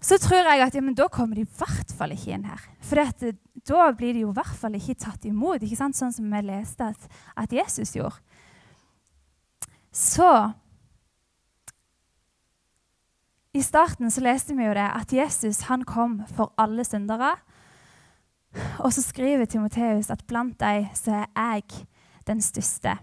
Så 0.00 0.16
tror 0.16 0.46
jeg 0.48 0.62
at 0.64 0.74
ja, 0.74 0.80
da 0.96 1.08
kommer 1.12 1.36
de 1.36 1.44
i 1.44 1.58
hvert 1.58 1.92
fall 1.92 2.14
ikke 2.14 2.32
inn 2.32 2.46
her. 2.48 2.62
For 2.80 2.96
dette, 2.96 3.34
da 3.68 3.90
blir 3.92 4.16
de 4.16 4.24
jo 4.24 4.30
i 4.32 4.38
hvert 4.38 4.56
fall 4.56 4.78
ikke 4.78 4.96
tatt 5.02 5.26
imot, 5.28 5.60
ikke 5.60 5.76
sant? 5.76 5.98
sånn 5.98 6.14
som 6.14 6.30
vi 6.32 6.40
leste 6.46 6.88
at, 6.94 7.20
at 7.36 7.52
Jesus 7.52 7.92
gjorde. 7.98 8.16
Så 9.92 10.30
I 13.52 13.62
starten 13.66 14.10
så 14.14 14.22
leste 14.22 14.54
vi 14.54 14.64
jo 14.64 14.74
det 14.78 14.86
at 14.86 15.12
Jesus 15.12 15.64
han 15.66 15.82
kom 15.82 16.20
for 16.30 16.54
alle 16.60 16.84
syndere. 16.86 17.34
Og 18.78 18.92
så 18.94 19.02
skriver 19.02 19.44
Timoteus 19.44 20.10
at 20.10 20.22
blant 20.30 20.54
deg 20.62 20.86
så 20.94 21.24
er 21.24 21.26
jeg 21.34 21.86
den 22.30 22.40
største. 22.42 22.94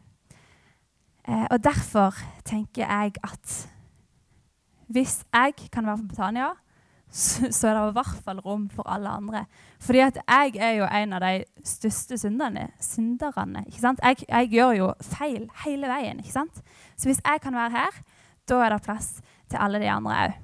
Eh, 1.28 1.46
og 1.52 1.60
derfor 1.64 2.16
tenker 2.48 2.88
jeg 2.88 3.20
at 3.24 3.58
hvis 4.88 5.20
jeg 5.34 5.70
kan 5.72 5.86
være 5.86 5.98
på 5.98 6.16
Betania, 6.16 6.54
så, 7.12 7.68
er 7.68 7.74
det 7.74 7.84
i 7.90 7.96
hvert 7.96 8.24
fall 8.24 8.40
rom 8.44 8.68
for 8.70 8.88
alle 8.90 9.10
andre. 9.10 9.46
Fordi 9.80 10.00
at 10.00 10.18
jeg 10.20 10.58
er 10.60 10.74
jo 10.82 10.88
en 10.92 11.14
av 11.14 11.24
de 11.24 11.46
største 11.66 12.18
synderne. 12.18 12.68
synderne 12.80 13.64
ikke 13.68 13.80
sant? 13.80 14.00
Jeg, 14.04 14.26
jeg, 14.28 14.50
gjør 14.50 14.72
jo 14.72 14.94
feil 15.02 15.48
hele 15.64 15.88
veien. 15.88 16.20
ikke 16.20 16.36
sant? 16.36 16.62
Så 16.98 17.10
hvis 17.10 17.22
jeg 17.24 17.42
kan 17.42 17.56
være 17.56 17.72
her, 17.72 18.02
da 18.50 18.60
er 18.64 18.76
det 18.76 18.84
plass 18.84 19.22
til 19.50 19.58
alle 19.60 19.80
de 19.80 19.90
andre 19.92 20.20
òg. 20.26 20.44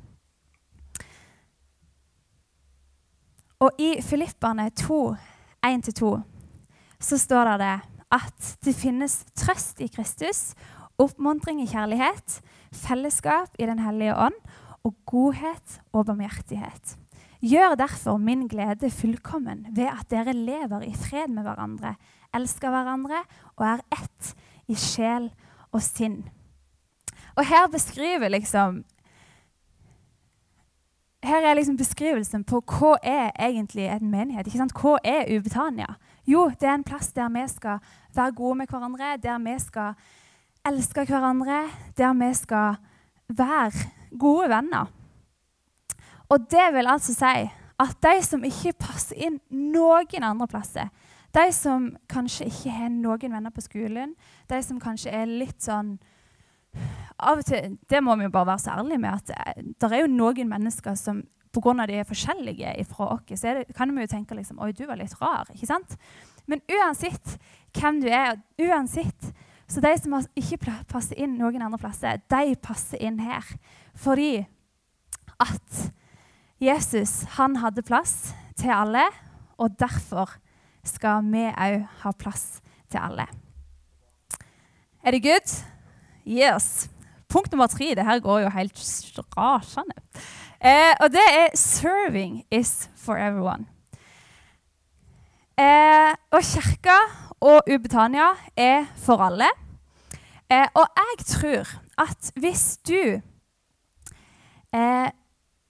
Og 3.63 3.71
i 3.79 4.01
Filipperne 4.01 4.69
2, 4.75 5.15
1-2, 5.65 6.07
så 6.99 7.17
står 7.17 7.45
det, 7.45 7.59
det 7.59 7.75
at 8.11 8.57
det 8.65 8.75
finnes 8.75 9.23
trøst 9.35 9.79
i 9.81 9.87
Kristus, 9.87 10.51
oppmuntring 10.99 11.61
i 11.63 11.67
kjærlighet, 11.67 12.41
fellesskap 12.73 13.55
i 13.59 13.65
Den 13.65 13.79
hellige 13.79 14.15
ånd 14.15 14.35
og 14.83 14.95
godhet 15.07 15.79
og 15.93 16.05
barmhjertighet. 16.05 16.97
Gjør 17.43 17.75
derfor 17.75 18.17
min 18.17 18.47
glede 18.47 18.89
fullkommen 18.91 19.65
ved 19.75 19.89
at 19.91 20.07
dere 20.11 20.33
lever 20.33 20.85
i 20.87 20.93
fred 20.95 21.27
med 21.27 21.43
hverandre, 21.43 21.95
elsker 22.35 22.71
hverandre 22.71 23.23
og 23.55 23.65
er 23.67 23.83
ett 23.91 24.33
i 24.67 24.75
sjel 24.79 25.29
og 25.71 25.81
sinn. 25.83 26.23
Og 27.35 27.45
her 27.45 27.67
beskriver 27.71 28.31
liksom 28.31 28.83
her 31.23 31.45
er 31.47 31.55
liksom 31.55 31.77
beskrivelsen 31.79 32.43
på 32.43 32.59
hva 32.67 32.97
er 32.99 33.31
egentlig 33.39 33.85
en 33.87 34.09
menighet. 34.11 34.47
Ikke 34.47 34.59
sant? 34.59 34.75
Hva 34.75 34.97
er 35.07 35.29
Ubetania? 35.31 35.95
Jo, 36.27 36.49
det 36.59 36.67
er 36.67 36.75
en 36.75 36.83
plass 36.83 37.13
der 37.15 37.31
vi 37.31 37.45
skal 37.47 37.79
være 38.15 38.35
gode 38.35 38.57
med 38.59 38.67
hverandre, 38.67 39.17
der 39.23 39.39
vi 39.39 39.55
skal 39.59 39.93
elske 40.67 41.05
hverandre, 41.07 41.63
der 41.97 42.13
vi 42.19 42.33
skal 42.33 42.75
være 43.29 43.71
gode 44.19 44.49
venner. 44.51 44.91
Og 46.31 46.47
det 46.51 46.69
vil 46.73 46.89
altså 46.89 47.15
si 47.15 47.49
at 47.83 47.97
de 48.05 48.13
som 48.25 48.45
ikke 48.45 48.75
passer 48.79 49.19
inn 49.27 49.39
noen 49.49 50.25
andre 50.25 50.47
plasser, 50.49 50.89
de 51.33 51.45
som 51.55 51.89
kanskje 52.11 52.47
ikke 52.49 52.73
har 52.73 52.91
noen 52.93 53.33
venner 53.33 53.53
på 53.53 53.63
skolen, 53.65 54.13
de 54.49 54.59
som 54.63 54.81
kanskje 54.81 55.13
er 55.13 55.29
litt 55.29 55.61
sånn 55.63 55.97
av 57.23 57.39
og 57.39 57.45
til, 57.45 57.77
Det 57.89 58.01
må 58.01 58.15
vi 58.17 58.25
jo 58.25 58.33
bare 58.33 58.49
være 58.53 58.63
så 58.63 58.75
ærlige 58.77 59.01
med 59.01 59.13
at 59.13 59.29
eh, 59.35 59.63
det 59.63 59.89
er 59.91 60.03
jo 60.03 60.09
noen 60.09 60.49
mennesker 60.49 60.95
som 60.97 61.21
pga. 61.53 61.85
de 61.85 61.99
er 61.99 62.09
forskjellige 62.09 62.85
fra 62.89 63.13
oss, 63.13 63.39
så 63.39 63.53
det, 63.53 63.75
kan 63.75 63.93
vi 63.95 64.01
jo 64.01 64.09
tenke 64.09 64.35
liksom, 64.35 64.59
Oi, 64.59 64.71
du 64.71 64.85
var 64.85 64.97
litt 64.97 65.13
rar. 65.21 65.45
ikke 65.53 65.69
sant? 65.69 65.97
Men 66.47 66.61
uansett 66.69 67.37
hvem 67.77 68.01
du 68.01 68.09
er, 68.09 68.39
uansett 68.59 69.33
så 69.73 69.81
de 69.81 69.93
som 69.97 70.13
ikke 70.37 70.59
passer 70.89 71.17
inn 71.17 71.39
noen 71.39 71.63
andre 71.65 71.79
plasser, 71.81 72.21
de 72.29 72.53
passer 72.61 73.01
inn 73.01 73.17
her. 73.23 73.47
Fordi 73.97 74.43
at 75.41 75.85
Jesus 76.61 77.23
han 77.39 77.57
hadde 77.63 77.85
plass 77.85 78.35
til 78.59 78.69
alle, 78.69 79.07
og 79.57 79.73
derfor 79.79 80.35
skal 80.85 81.25
vi 81.31 81.47
òg 81.49 81.87
ha 82.03 82.13
plass 82.19 82.61
til 82.91 83.01
alle. 83.01 83.25
Er 85.03 85.15
det 85.15 85.23
good? 85.25 85.55
Yes. 86.23 86.87
Punkt 87.27 87.51
nummer 87.51 87.67
tre. 87.67 87.95
Det 87.97 88.05
her 88.05 88.21
går 88.23 88.45
jo 88.45 88.53
helt 88.53 88.77
rasende. 89.35 89.97
Eh, 90.61 90.93
og 91.01 91.11
det 91.11 91.25
er 91.33 91.49
'serving 91.55 92.45
is 92.51 92.89
for 92.95 93.15
everyone'. 93.15 93.65
Eh, 95.57 96.13
og 96.31 96.41
kirka 96.41 96.97
og 97.41 97.61
Ubetania 97.67 98.29
er 98.57 98.85
for 98.95 99.17
alle. 99.17 99.49
Eh, 100.53 100.67
og 100.73 100.85
jeg 100.97 101.25
tror 101.25 101.69
at 101.97 102.31
hvis 102.35 102.77
du 102.87 103.21
eh, 104.73 105.09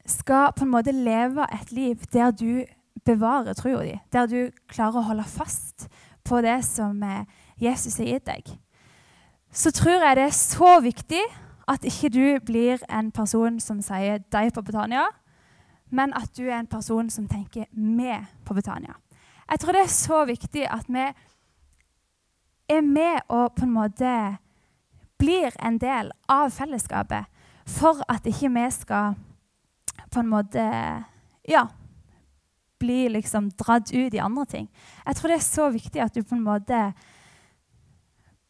skal 0.06 0.52
på 0.58 0.66
en 0.66 0.72
måte 0.72 0.92
leve 0.92 1.46
et 1.54 1.72
liv 1.72 1.96
der 2.14 2.32
du 2.32 2.66
bevarer 3.06 3.54
troa 3.54 3.84
di, 3.84 4.00
der 4.12 4.26
du 4.28 4.50
klarer 4.68 5.00
å 5.00 5.08
holde 5.08 5.28
fast 5.28 5.88
på 6.26 6.42
det 6.44 6.60
som 6.66 7.04
eh, 7.04 7.24
Jesus 7.62 7.98
har 8.02 8.10
gitt 8.10 8.28
deg, 8.28 8.54
så 9.54 9.72
tror 9.72 10.04
jeg 10.04 10.18
det 10.18 10.28
er 10.28 10.36
så 10.36 10.80
viktig 10.84 11.24
at 11.70 11.86
ikke 11.88 12.10
du 12.10 12.40
blir 12.46 12.82
en 12.90 13.12
person 13.12 13.60
som 13.60 13.82
sier 13.82 14.18
'deg 14.18 14.54
på 14.54 14.62
Betania', 14.62 15.08
men 15.92 16.14
at 16.14 16.38
du 16.38 16.44
er 16.44 16.60
en 16.60 16.68
person 16.68 17.10
som 17.10 17.28
tenker 17.28 17.66
'meg 17.72 18.26
på 18.46 18.54
Betania'. 18.54 19.00
Jeg 19.52 19.60
tror 19.60 19.72
det 19.72 19.82
er 19.82 19.88
så 19.88 20.26
viktig 20.26 20.68
at 20.68 20.86
vi 20.88 21.06
er 22.70 22.82
med 22.82 23.20
og 23.30 23.52
på 23.56 23.64
en 23.64 23.72
måte 23.72 24.38
blir 25.24 25.56
en 25.60 25.78
del 25.80 26.12
av 26.28 26.52
fellesskapet 26.52 27.30
for 27.70 28.04
at 28.12 28.28
ikke 28.28 28.52
vi 28.52 28.66
skal 28.76 29.16
på 30.12 30.20
en 30.20 30.30
måte 30.30 30.64
ja, 31.48 31.64
bli 32.84 33.08
liksom 33.10 33.50
dratt 33.60 33.94
ut 33.94 34.14
i 34.14 34.20
andre 34.20 34.46
ting. 34.46 34.70
Jeg 35.06 35.16
tror 35.16 35.32
det 35.32 35.40
er 35.40 35.48
så 35.48 35.70
viktig 35.72 36.04
at 36.04 36.16
du 36.16 36.24
på 36.28 36.36
en 36.36 36.44
måte 36.44 36.80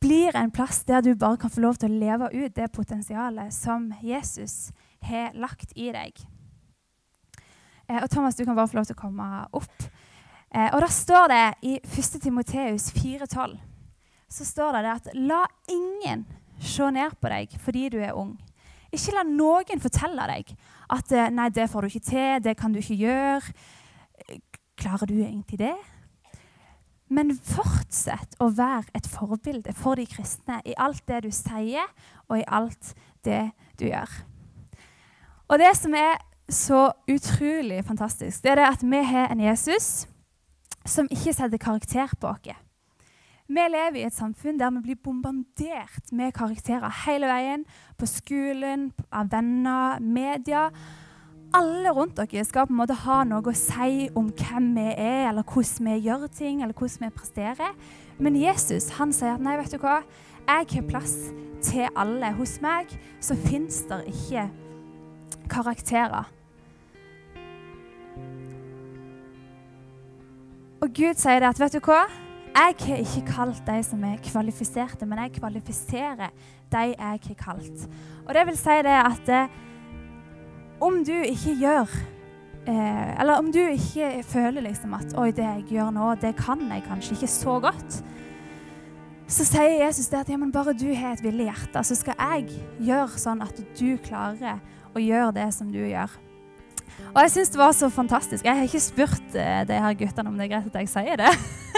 blir 0.01 0.35
en 0.35 0.51
plass 0.51 0.81
der 0.89 1.05
du 1.05 1.13
bare 1.15 1.37
kan 1.37 1.53
få 1.53 1.61
lov 1.63 1.77
til 1.79 1.93
å 1.93 1.99
leve 2.01 2.31
ut 2.33 2.55
det 2.57 2.71
potensialet 2.73 3.53
som 3.53 3.91
Jesus 4.01 4.73
har 5.05 5.37
lagt 5.37 5.77
i 5.77 5.91
deg. 5.93 6.17
Eh, 7.87 8.01
og 8.01 8.09
Thomas, 8.09 8.35
du 8.35 8.43
kan 8.43 8.57
bare 8.57 8.71
få 8.71 8.81
lov 8.81 8.89
til 8.89 8.97
å 8.97 9.03
komme 9.03 9.29
opp. 9.53 9.89
Eh, 10.49 10.69
og 10.73 10.81
Da 10.81 10.89
står 10.89 11.27
det 11.31 11.45
i 11.69 11.77
1. 11.79 12.19
Timoteus 12.23 12.89
4,12 12.97 13.59
så 14.33 14.45
står 14.45 14.81
det 14.81 14.91
at 14.91 15.11
la 15.13 15.43
ingen 15.69 16.25
se 16.67 16.89
ned 16.93 17.15
på 17.21 17.31
deg 17.31 17.55
fordi 17.61 17.87
du 17.93 17.99
er 18.01 18.17
ung. 18.17 18.35
Ikke 18.93 19.15
la 19.15 19.23
noen 19.25 19.81
fortelle 19.81 20.27
deg 20.29 20.53
at 20.93 21.15
eh, 21.15 21.31
nei, 21.33 21.49
det 21.53 21.69
får 21.71 21.81
du 21.81 21.89
ikke 21.89 22.09
til, 22.09 22.43
det 22.45 22.57
kan 22.59 22.73
du 22.73 22.79
ikke 22.81 22.99
gjøre. 22.99 23.55
Klarer 24.79 25.09
du 25.09 25.15
egentlig 25.17 25.59
det? 25.63 25.75
Men 27.13 27.33
fortsett 27.35 28.37
å 28.41 28.49
være 28.53 28.89
et 28.97 29.07
forbilde 29.09 29.73
for 29.77 29.99
de 29.99 30.05
kristne 30.09 30.59
i 30.65 30.75
alt 30.81 31.03
det 31.09 31.23
du 31.25 31.31
sier, 31.33 31.89
og 32.29 32.39
i 32.39 32.47
alt 32.47 32.93
det 33.25 33.51
du 33.79 33.87
gjør. 33.89 34.09
Og 35.51 35.59
det 35.61 35.73
som 35.77 35.93
er 35.97 36.17
så 36.49 36.87
utrolig 37.09 37.83
fantastisk, 37.85 38.43
det 38.43 38.53
er 38.53 38.61
det 38.61 38.69
at 38.71 38.85
vi 38.85 39.03
har 39.05 39.29
en 39.31 39.43
Jesus 39.43 40.07
som 40.85 41.07
ikke 41.11 41.33
setter 41.33 41.61
karakter 41.61 42.13
på 42.19 42.33
oss. 42.33 42.57
Vi 43.47 43.63
lever 43.69 43.99
i 43.99 44.05
et 44.07 44.15
samfunn 44.15 44.59
der 44.59 44.71
vi 44.77 44.81
blir 44.85 44.99
bombardert 45.03 46.11
med 46.15 46.31
karakterer 46.33 46.91
hele 47.03 47.27
veien. 47.27 47.65
På 47.99 48.07
skolen, 48.07 48.91
av 49.11 49.31
venner, 49.31 49.99
media. 49.99 50.69
Alle 51.53 51.91
rundt 51.93 52.17
dere 52.17 52.45
skal 52.47 52.69
på 52.69 52.73
en 52.73 52.79
måte 52.79 52.95
ha 53.03 53.19
noe 53.27 53.43
å 53.51 53.55
si 53.57 54.07
om 54.15 54.31
hvem 54.31 54.71
vi 54.77 54.87
er, 54.95 55.27
eller 55.29 55.43
hvordan 55.43 55.89
vi 55.91 55.99
gjør 56.07 56.25
ting, 56.33 56.63
eller 56.63 56.73
hvordan 56.73 57.09
vi 57.09 57.17
presterer. 57.19 57.75
Men 58.17 58.39
Jesus 58.39 58.89
han 58.97 59.11
sier 59.13 59.35
at 59.35 59.43
nei, 59.43 59.57
vet 59.59 59.75
du 59.75 59.81
hva? 59.83 59.99
Jeg 60.47 60.71
har 60.71 60.87
plass 60.87 61.17
til 61.63 61.87
alle. 61.99 62.31
Hos 62.39 62.57
meg 62.63 62.95
så 63.19 63.35
fins 63.35 63.83
det 63.91 64.05
ikke 64.15 64.47
karakterer. 65.51 66.31
Og 70.83 70.91
Gud 70.91 71.19
sier 71.19 71.43
det 71.43 71.53
at 71.53 71.59
vet 71.59 71.75
du 71.75 71.83
hva? 71.83 72.05
Jeg 72.53 72.75
har 72.85 72.99
ikke 73.01 73.25
kalt 73.25 73.61
de 73.65 73.79
som 73.81 74.03
er 74.05 74.19
kvalifiserte, 74.21 75.07
men 75.09 75.23
jeg 75.23 75.39
kvalifiserer 75.39 76.29
de 76.73 76.81
jeg 76.91 76.97
har 76.99 77.37
kalt. 77.39 77.87
Og 78.27 78.33
det 78.35 78.43
vil 78.45 78.57
si 78.57 78.75
det 78.85 78.97
at 78.99 79.31
eh, 79.33 79.55
om 80.83 80.99
du 81.05 81.15
ikke 81.15 81.55
gjør 81.59 81.89
eh, 82.67 83.21
Eller 83.21 83.39
om 83.39 83.51
du 83.51 83.59
ikke 83.59 84.23
føler 84.23 84.61
liksom 84.61 84.93
at 84.93 85.15
Oi, 85.17 85.31
det 85.31 85.45
jeg 85.45 85.63
gjør 85.77 85.89
nå, 85.95 86.11
det 86.21 86.35
kan 86.37 86.61
jeg 86.71 86.85
kanskje 86.87 87.17
ikke 87.17 87.31
så 87.31 87.59
godt. 87.63 88.03
Så 89.27 89.47
sier 89.47 89.85
Jesus 89.85 90.11
det 90.11 90.19
at 90.19 90.29
ja, 90.29 90.37
men 90.37 90.51
bare 90.51 90.75
du 90.77 90.91
har 90.93 91.15
et 91.15 91.23
villig 91.23 91.47
hjerte, 91.47 91.83
så 91.83 91.97
skal 91.97 92.19
jeg 92.19 92.59
gjøre 92.85 93.17
sånn 93.17 93.41
at 93.41 93.57
du 93.79 93.95
klarer 94.03 94.61
å 94.93 95.01
gjøre 95.01 95.33
det 95.39 95.49
som 95.55 95.71
du 95.73 95.79
gjør. 95.81 96.11
Og 97.13 97.19
jeg 97.21 97.33
syns 97.35 97.51
det 97.53 97.61
var 97.61 97.73
så 97.77 97.89
fantastisk. 97.93 98.45
Jeg 98.45 98.57
har 98.57 98.65
ikke 98.65 98.81
spurt 98.81 99.35
eh, 99.37 99.61
de 99.69 99.79
her 99.85 99.97
guttene 99.99 100.31
om 100.31 100.37
det 100.39 100.47
er 100.47 100.53
greit 100.55 100.69
at 100.71 100.79
jeg 100.81 100.91
sier 100.93 101.19
det. 101.21 101.33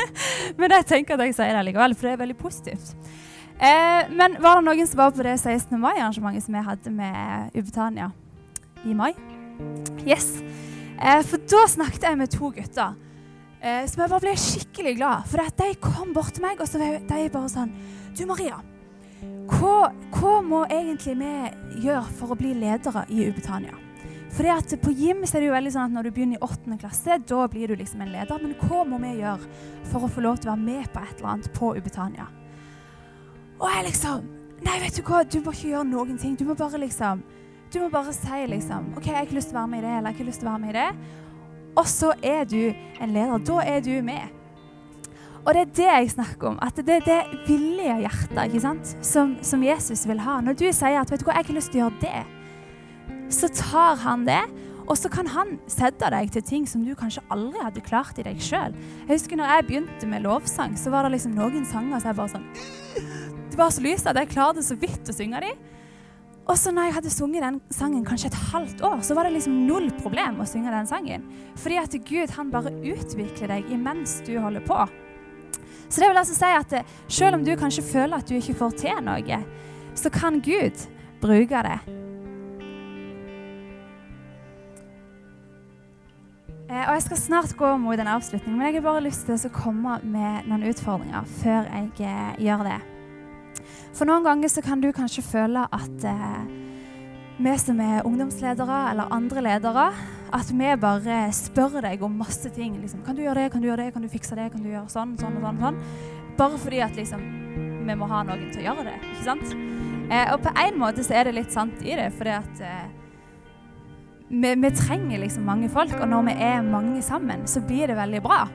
men 0.59 0.75
jeg 0.77 0.87
tenker 0.91 1.17
at 1.17 1.25
jeg 1.27 1.37
sier 1.37 1.55
det 1.57 1.63
likevel, 1.69 1.95
for 1.95 2.07
det 2.07 2.13
er 2.15 2.21
veldig 2.23 2.37
positivt. 2.39 2.93
Eh, 3.55 4.11
men 4.11 4.35
var 4.43 4.59
det 4.59 4.67
noen 4.67 4.87
som 4.87 4.99
var 4.99 5.15
på 5.15 5.23
det 5.23 5.37
16. 5.39 5.75
mai-arrangementet 5.79 6.43
som 6.43 6.57
jeg 6.57 6.67
hadde 6.69 6.91
med 6.91 7.55
Ubetania 7.55 8.11
i 8.83 8.95
mai? 8.95 9.13
Yes. 10.03 10.33
Eh, 10.99 11.21
for 11.27 11.43
da 11.51 11.65
snakket 11.71 12.07
jeg 12.07 12.19
med 12.19 12.31
to 12.31 12.51
gutter 12.55 12.95
eh, 13.61 13.83
som 13.87 14.03
jeg 14.03 14.11
bare 14.11 14.23
ble 14.23 14.35
skikkelig 14.39 14.95
glad 14.99 15.27
for. 15.31 15.43
at 15.43 15.57
De 15.59 15.71
kom 15.79 16.11
bort 16.15 16.35
til 16.35 16.43
meg 16.43 16.59
og 16.59 16.67
så 16.69 16.81
var 16.81 16.99
de 16.99 17.29
bare 17.31 17.51
sånn 17.51 17.71
Du, 18.15 18.25
Maria. 18.27 18.61
Hva, 19.51 19.91
hva 20.15 20.35
må 20.43 20.63
egentlig 20.71 21.15
vi 21.19 21.33
gjøre 21.85 22.05
for 22.17 22.31
å 22.33 22.39
bli 22.39 22.53
ledere 22.59 23.05
i 23.11 23.27
Ubetania? 23.29 23.75
Fordi 24.35 24.51
at 24.51 24.73
På 24.83 24.91
gym 24.91 25.23
er 25.23 25.39
det 25.39 25.47
jo 25.47 25.55
veldig 25.55 25.71
sånn 25.71 25.87
at 25.87 25.95
når 25.95 26.07
du 26.07 26.15
begynner 26.15 26.39
i 26.39 26.43
8. 26.43 26.77
klasse, 26.81 27.19
da 27.23 27.45
blir 27.47 27.71
du 27.71 27.77
liksom 27.79 28.01
en 28.03 28.11
leder. 28.11 28.41
Men 28.41 28.55
hva 28.59 28.81
må 28.87 28.99
vi 28.99 29.13
gjøre 29.21 29.47
for 29.91 30.03
å 30.03 30.11
få 30.11 30.23
lov 30.25 30.41
til 30.41 30.51
å 30.51 30.55
være 30.55 30.65
med 30.65 30.89
på 30.91 31.03
et 31.03 31.15
eller 31.15 31.31
annet 31.31 31.51
på 31.55 31.71
Ubetania? 31.77 32.27
Og 33.61 33.69
jeg 33.71 33.91
liksom 33.91 34.31
Nei, 34.65 34.77
vet 34.81 34.95
du 34.95 35.01
hva, 35.03 35.19
du 35.27 35.41
må 35.43 35.51
ikke 35.51 35.67
gjøre 35.73 35.87
noen 35.87 36.17
ting. 36.17 36.35
Du 36.39 36.45
må 36.47 36.55
bare 36.57 36.79
liksom 36.81 37.21
Du 37.71 37.81
må 37.83 37.89
bare 37.91 38.13
si 38.15 38.45
liksom 38.47 38.93
OK, 38.95 39.09
jeg 39.09 39.17
har 39.17 39.27
ikke 39.27 39.37
lyst 39.37 39.51
til 39.51 39.57
å 39.57 39.61
være 39.61 39.71
med 39.73 39.81
i 39.81 39.85
det, 39.85 39.91
eller 39.91 40.09
jeg 40.09 40.15
har 40.15 40.19
ikke 40.19 40.29
lyst 40.29 40.41
til 40.41 40.47
å 40.47 40.51
være 40.51 40.63
med 40.63 40.71
i 40.71 40.77
det. 40.79 40.89
Og 41.75 41.87
så 41.91 42.11
er 42.23 42.45
du 42.47 42.61
en 43.03 43.15
leder. 43.15 43.45
Da 43.49 43.57
er 43.67 43.81
du 43.83 43.93
med. 44.05 44.35
Og 45.45 45.53
det 45.53 45.61
er 45.61 45.73
det 45.77 45.89
jeg 45.89 46.13
snakker 46.15 46.53
om. 46.53 46.59
At 46.63 46.79
det 46.79 47.01
er 47.01 47.03
det 47.05 47.19
villige 47.47 47.99
hjertet 48.05 48.39
ikke 48.47 48.63
sant? 48.63 48.95
Som, 49.05 49.35
som 49.45 49.63
Jesus 49.63 50.07
vil 50.07 50.23
ha. 50.23 50.39
Når 50.41 50.57
du 50.59 50.65
sier 50.71 51.01
at 51.01 51.11
vet 51.11 51.21
du 51.21 51.27
hva, 51.27 51.35
jeg 51.35 51.43
har 51.43 51.47
ikke 51.47 51.59
lyst 51.59 51.75
til 51.75 51.83
å 51.83 51.85
gjøre 51.85 52.01
det 52.01 52.34
så 53.35 53.51
tar 53.51 53.99
han 54.03 54.25
det. 54.27 54.43
Og 54.85 54.97
så 54.99 55.09
kan 55.09 55.25
han 55.33 55.55
sette 55.71 56.09
deg 56.13 56.29
til 56.33 56.43
ting 56.45 56.65
som 56.69 56.83
du 56.85 56.91
kanskje 56.97 57.23
aldri 57.33 57.61
hadde 57.63 57.81
klart 57.85 58.19
i 58.21 58.25
deg 58.25 58.41
sjøl. 58.43 58.75
Jeg 59.07 59.15
husker 59.15 59.39
når 59.39 59.49
jeg 59.49 59.67
begynte 59.69 60.09
med 60.09 60.25
lovsang, 60.27 60.75
så 60.77 60.93
var 60.93 61.05
det 61.05 61.15
liksom 61.15 61.33
noen 61.37 61.65
sanger 61.65 62.03
som 62.03 62.11
jeg 62.11 62.19
bare 62.19 62.33
sånn 62.35 62.45
Det 63.49 63.57
var 63.57 63.71
så 63.73 63.81
lyst 63.81 64.09
at 64.09 64.19
jeg 64.19 64.29
klarte 64.33 64.61
så 64.65 64.77
vidt 64.77 65.09
å 65.09 65.15
synge 65.15 65.41
dem. 65.41 65.63
Og 66.45 66.59
så 66.61 66.69
når 66.69 66.89
jeg 66.89 66.95
hadde 66.99 67.13
sunget 67.15 67.41
den 67.41 67.57
sangen 67.73 68.05
kanskje 68.05 68.29
et 68.29 68.37
halvt 68.51 68.83
år, 68.85 68.99
så 69.01 69.17
var 69.17 69.25
det 69.25 69.33
liksom 69.33 69.57
null 69.65 69.87
problem 70.03 70.37
å 70.43 70.45
synge 70.49 70.73
den 70.75 70.89
sangen. 70.89 71.25
Fordi 71.57 71.79
at 71.81 71.97
Gud 72.05 72.35
han 72.35 72.53
bare 72.53 72.75
utvikler 72.85 73.55
deg 73.55 73.73
imens 73.73 74.19
du 74.27 74.35
holder 74.37 74.61
på. 74.67 74.77
Så 75.89 76.01
det 76.01 76.11
vil 76.11 76.21
altså 76.21 76.37
si 76.37 76.53
at 76.59 76.77
selv 77.07 77.39
om 77.39 77.45
du 77.47 77.55
kanskje 77.57 77.87
føler 77.87 78.19
at 78.19 78.29
du 78.29 78.37
ikke 78.37 78.59
får 78.61 78.77
til 78.83 79.05
noe, 79.07 79.43
så 79.97 80.13
kan 80.13 80.43
Gud 80.45 80.85
bruke 81.23 81.65
det 81.65 82.04
og 86.83 86.95
Jeg 86.97 87.05
skal 87.05 87.19
snart 87.21 87.55
gå 87.57 87.69
mot 87.79 87.99
en 87.99 88.09
avslutning, 88.11 88.57
men 88.57 88.67
jeg 88.67 88.79
har 88.79 88.85
bare 88.87 89.05
lyst 89.05 89.27
til 89.27 89.37
å 89.37 89.53
komme 89.53 89.99
med 90.03 90.49
noen 90.49 90.65
utfordringer 90.67 91.27
før 91.39 91.69
jeg 91.69 92.05
eh, 92.09 92.43
gjør 92.47 92.65
det. 92.67 92.79
For 93.95 94.09
noen 94.09 94.25
ganger 94.25 94.51
så 94.51 94.63
kan 94.65 94.81
du 94.83 94.89
kanskje 94.95 95.23
føle 95.23 95.63
at 95.71 96.07
eh, 96.09 96.41
vi 97.37 97.53
som 97.59 97.79
er 97.83 98.05
ungdomsledere 98.07 98.81
eller 98.91 99.13
andre 99.13 99.45
ledere, 99.45 99.85
at 100.35 100.51
vi 100.51 100.73
bare 100.81 101.21
spør 101.35 101.79
deg 101.85 102.03
om 102.03 102.19
masse 102.19 102.49
ting. 102.55 102.75
Liksom, 102.81 103.05
kan 103.05 103.15
du 103.15 103.23
gjøre 103.23 103.45
det, 103.45 103.53
kan 103.53 103.63
du 103.63 103.69
gjøre 103.69 103.85
det, 103.85 103.93
kan 103.95 104.03
du 104.03 104.11
fikse 104.11 104.35
det, 104.35 104.49
kan 104.51 104.63
du 104.63 104.71
gjøre 104.71 104.91
sånn, 104.91 105.15
sånn 105.21 105.39
og 105.39 105.47
sånn? 105.47 105.63
sånn. 105.63 105.79
Bare 106.35 106.59
fordi 106.59 106.83
at 106.83 106.99
liksom, 106.99 107.23
vi 107.87 107.95
må 107.95 108.09
ha 108.11 108.23
noen 108.27 108.49
til 108.51 108.65
å 108.65 108.67
gjøre 108.69 108.89
det. 108.89 108.97
ikke 109.13 109.27
sant? 109.29 109.55
Eh, 110.11 110.27
og 110.33 110.43
på 110.43 110.51
en 110.65 110.79
måte 110.79 111.05
så 111.05 111.15
er 111.19 111.29
det 111.29 111.37
litt 111.39 111.55
sant 111.55 111.79
i 111.85 111.95
det, 111.97 112.11
fordi 112.17 112.35
at 112.35 112.63
eh, 112.65 113.04
vi, 114.29 114.55
vi, 114.55 114.71
trenger 114.71 115.21
liksom 115.21 115.45
mange 115.45 115.69
folk, 115.69 115.93
og 116.01 116.07
når 116.09 116.29
vi 116.29 116.35
er 116.47 116.65
mange 116.65 117.01
sammen, 117.05 117.45
så 117.47 117.61
blir 117.61 117.87
det 117.91 117.97
veldig 117.97 118.21
bra. 118.25 118.45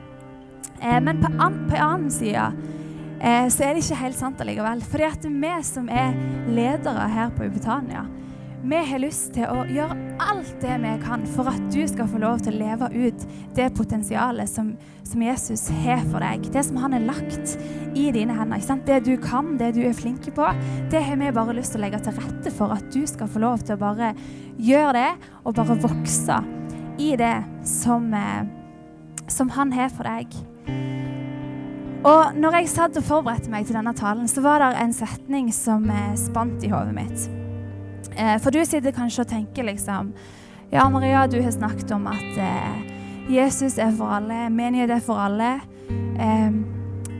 Eh, 0.81 0.99
men 1.03 1.21
på, 1.21 1.31
an, 1.39 1.59
annen 1.77 2.11
side 2.11 2.47
eh, 3.21 3.47
så 3.47 3.63
er 3.63 3.75
det 3.75 3.85
ikke 3.85 4.01
helt 4.01 4.19
sant 4.19 4.41
allikevel. 4.43 4.83
Fordi 4.83 5.07
at 5.07 5.27
vi 5.29 5.53
som 5.67 5.89
er 5.89 6.17
ledere 6.51 7.07
her 7.13 7.31
på 7.37 7.47
Ubetania, 7.47 8.05
vi 8.63 8.77
har 8.91 9.01
lyst 9.01 9.31
til 9.33 9.49
å 9.49 9.63
gjøre 9.65 9.95
alt 10.21 10.51
det 10.61 10.75
vi 10.83 10.91
kan 11.01 11.23
for 11.33 11.49
at 11.49 11.61
du 11.73 11.81
skal 11.89 12.09
få 12.09 12.19
lov 12.21 12.43
til 12.45 12.53
å 12.53 12.61
leve 12.61 12.89
ut 12.93 13.23
det 13.57 13.71
potensialet 13.77 14.49
som, 14.49 14.75
som 15.07 15.23
Jesus 15.25 15.65
har 15.81 16.03
for 16.11 16.21
deg. 16.21 16.45
Det 16.53 16.63
som 16.67 16.77
han 16.81 16.93
har 16.93 17.07
lagt 17.07 17.55
i 17.97 18.09
dine 18.13 18.35
hender. 18.37 18.61
Det 18.85 18.99
du 19.07 19.15
kan, 19.21 19.55
det 19.57 19.73
du 19.77 19.81
er 19.87 19.97
flink 19.97 20.29
på, 20.35 20.51
det 20.93 21.01
har 21.07 21.17
vi 21.17 21.33
bare 21.33 21.57
lyst 21.57 21.73
til 21.73 21.81
å 21.81 21.85
legge 21.87 22.03
til 22.05 22.17
rette 22.19 22.53
for 22.53 22.75
at 22.75 22.85
du 22.93 23.01
skal 23.09 23.31
få 23.31 23.41
lov 23.41 23.65
til 23.65 23.77
å 23.77 23.81
bare 23.81 24.13
gjøre 24.61 24.93
det, 24.99 25.09
og 25.41 25.57
bare 25.57 25.81
vokse 25.81 26.39
i 27.01 27.15
det 27.17 27.35
som, 27.65 28.13
eh, 28.13 28.45
som 29.27 29.49
han 29.57 29.73
har 29.73 29.89
for 29.89 30.05
deg. 30.05 30.37
Og 32.01 32.37
når 32.37 32.61
jeg 32.61 32.73
satt 32.73 32.97
og 32.97 33.05
forberedte 33.05 33.49
meg 33.53 33.67
til 33.67 33.77
denne 33.77 33.93
talen, 33.97 34.29
så 34.29 34.41
var 34.45 34.61
det 34.61 34.73
en 34.81 34.93
setning 34.93 35.53
som 35.53 35.89
eh, 35.89 36.17
spant 36.17 36.61
i 36.65 36.73
hodet 36.73 36.97
mitt. 36.97 37.40
Eh, 38.17 38.37
for 38.43 38.51
du 38.51 38.61
sitter 38.65 38.95
kanskje 38.95 39.25
og 39.25 39.31
tenker 39.31 39.67
liksom 39.67 40.13
Ja, 40.71 40.87
Maria, 40.89 41.27
du 41.27 41.41
har 41.43 41.51
snakket 41.51 41.91
om 41.91 42.07
at 42.07 42.37
eh, 42.39 42.81
Jesus 43.31 43.77
er 43.77 43.91
for 43.95 44.11
alle, 44.11 44.49
menighet 44.49 44.91
er 44.91 45.03
for 45.03 45.19
alle. 45.19 45.57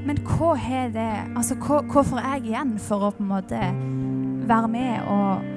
Men 0.05 0.17
hva 0.25 0.55
har 0.59 0.91
det 0.93 1.09
Altså, 1.37 1.55
hva, 1.61 1.81
hva, 1.87 2.03
får 2.03 2.21
jeg 2.25 2.51
igjen 2.51 2.75
for 2.81 3.07
å 3.07 3.13
på 3.15 3.23
en 3.23 3.31
måte 3.31 3.61
være 4.49 4.69
med 4.71 5.09
og, 5.11 5.49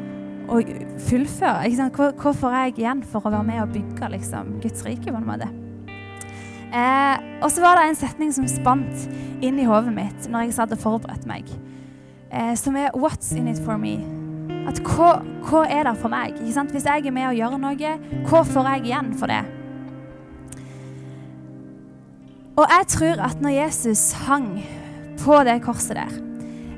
og 0.53 0.73
fullføre? 1.09 1.71
Hva, 1.97 2.11
hva, 2.13 2.33
får 2.33 2.57
jeg 2.59 2.79
igjen 2.79 3.05
for 3.09 3.25
å 3.25 3.35
være 3.35 3.49
med 3.51 3.63
og 3.65 3.75
bygge 3.75 4.11
liksom, 4.17 4.57
Guds 4.63 4.85
rike, 4.87 5.11
på 5.11 5.21
en 5.21 5.29
måte? 5.29 5.51
Eh, 6.75 7.17
og 7.41 7.51
så 7.55 7.63
var 7.63 7.79
det 7.79 7.89
en 7.89 7.99
setning 7.99 8.33
som 8.35 8.49
spant 8.51 9.07
inn 9.45 9.61
i 9.63 9.69
hodet 9.69 9.95
mitt 9.95 10.29
når 10.31 10.49
jeg 10.49 10.59
satt 10.59 10.75
og 10.75 10.83
forberedte 10.83 11.31
meg, 11.31 11.49
eh, 12.31 12.55
som 12.59 12.77
er 12.77 12.91
'What's 12.91 13.35
in 13.37 13.49
it 13.49 13.59
for 13.65 13.79
me'? 13.79 14.14
At 14.69 14.81
hva, 14.87 15.19
hva 15.45 15.65
er 15.69 15.85
det 15.89 15.97
for 16.01 16.13
meg? 16.13 16.39
Hvis 16.41 16.87
jeg 16.87 17.05
er 17.07 17.15
med 17.15 17.29
og 17.29 17.37
gjør 17.37 17.59
noe, 17.61 17.93
hva 18.29 18.43
får 18.49 18.71
jeg 18.73 18.87
igjen 18.89 19.13
for 19.21 19.33
det? 19.33 19.43
Og 22.55 22.71
jeg 22.71 22.87
tror 22.95 23.23
at 23.27 23.41
når 23.43 23.57
Jesus 23.57 24.13
hang 24.29 24.49
på 25.19 25.41
det 25.47 25.57
korset 25.65 25.99
der 25.99 26.13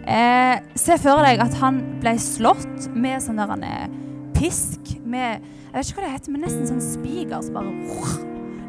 eh, 0.08 0.62
Se 0.78 0.96
for 1.00 1.20
deg 1.24 1.42
at 1.44 1.56
han 1.60 1.82
ble 2.00 2.14
slått 2.20 2.88
med 2.96 3.20
sånn 3.20 3.42
der 3.42 3.52
han 3.52 3.64
er 3.66 3.92
pisk 4.36 4.94
med 5.04 5.44
Jeg 5.44 5.74
vet 5.74 5.90
ikke 5.90 6.00
hva 6.00 6.06
det 6.06 6.14
heter, 6.14 6.32
men 6.32 6.46
nesten 6.46 6.70
sånn 6.70 6.84
spiker 6.84 7.44
som 7.44 7.58
bare 7.58 7.74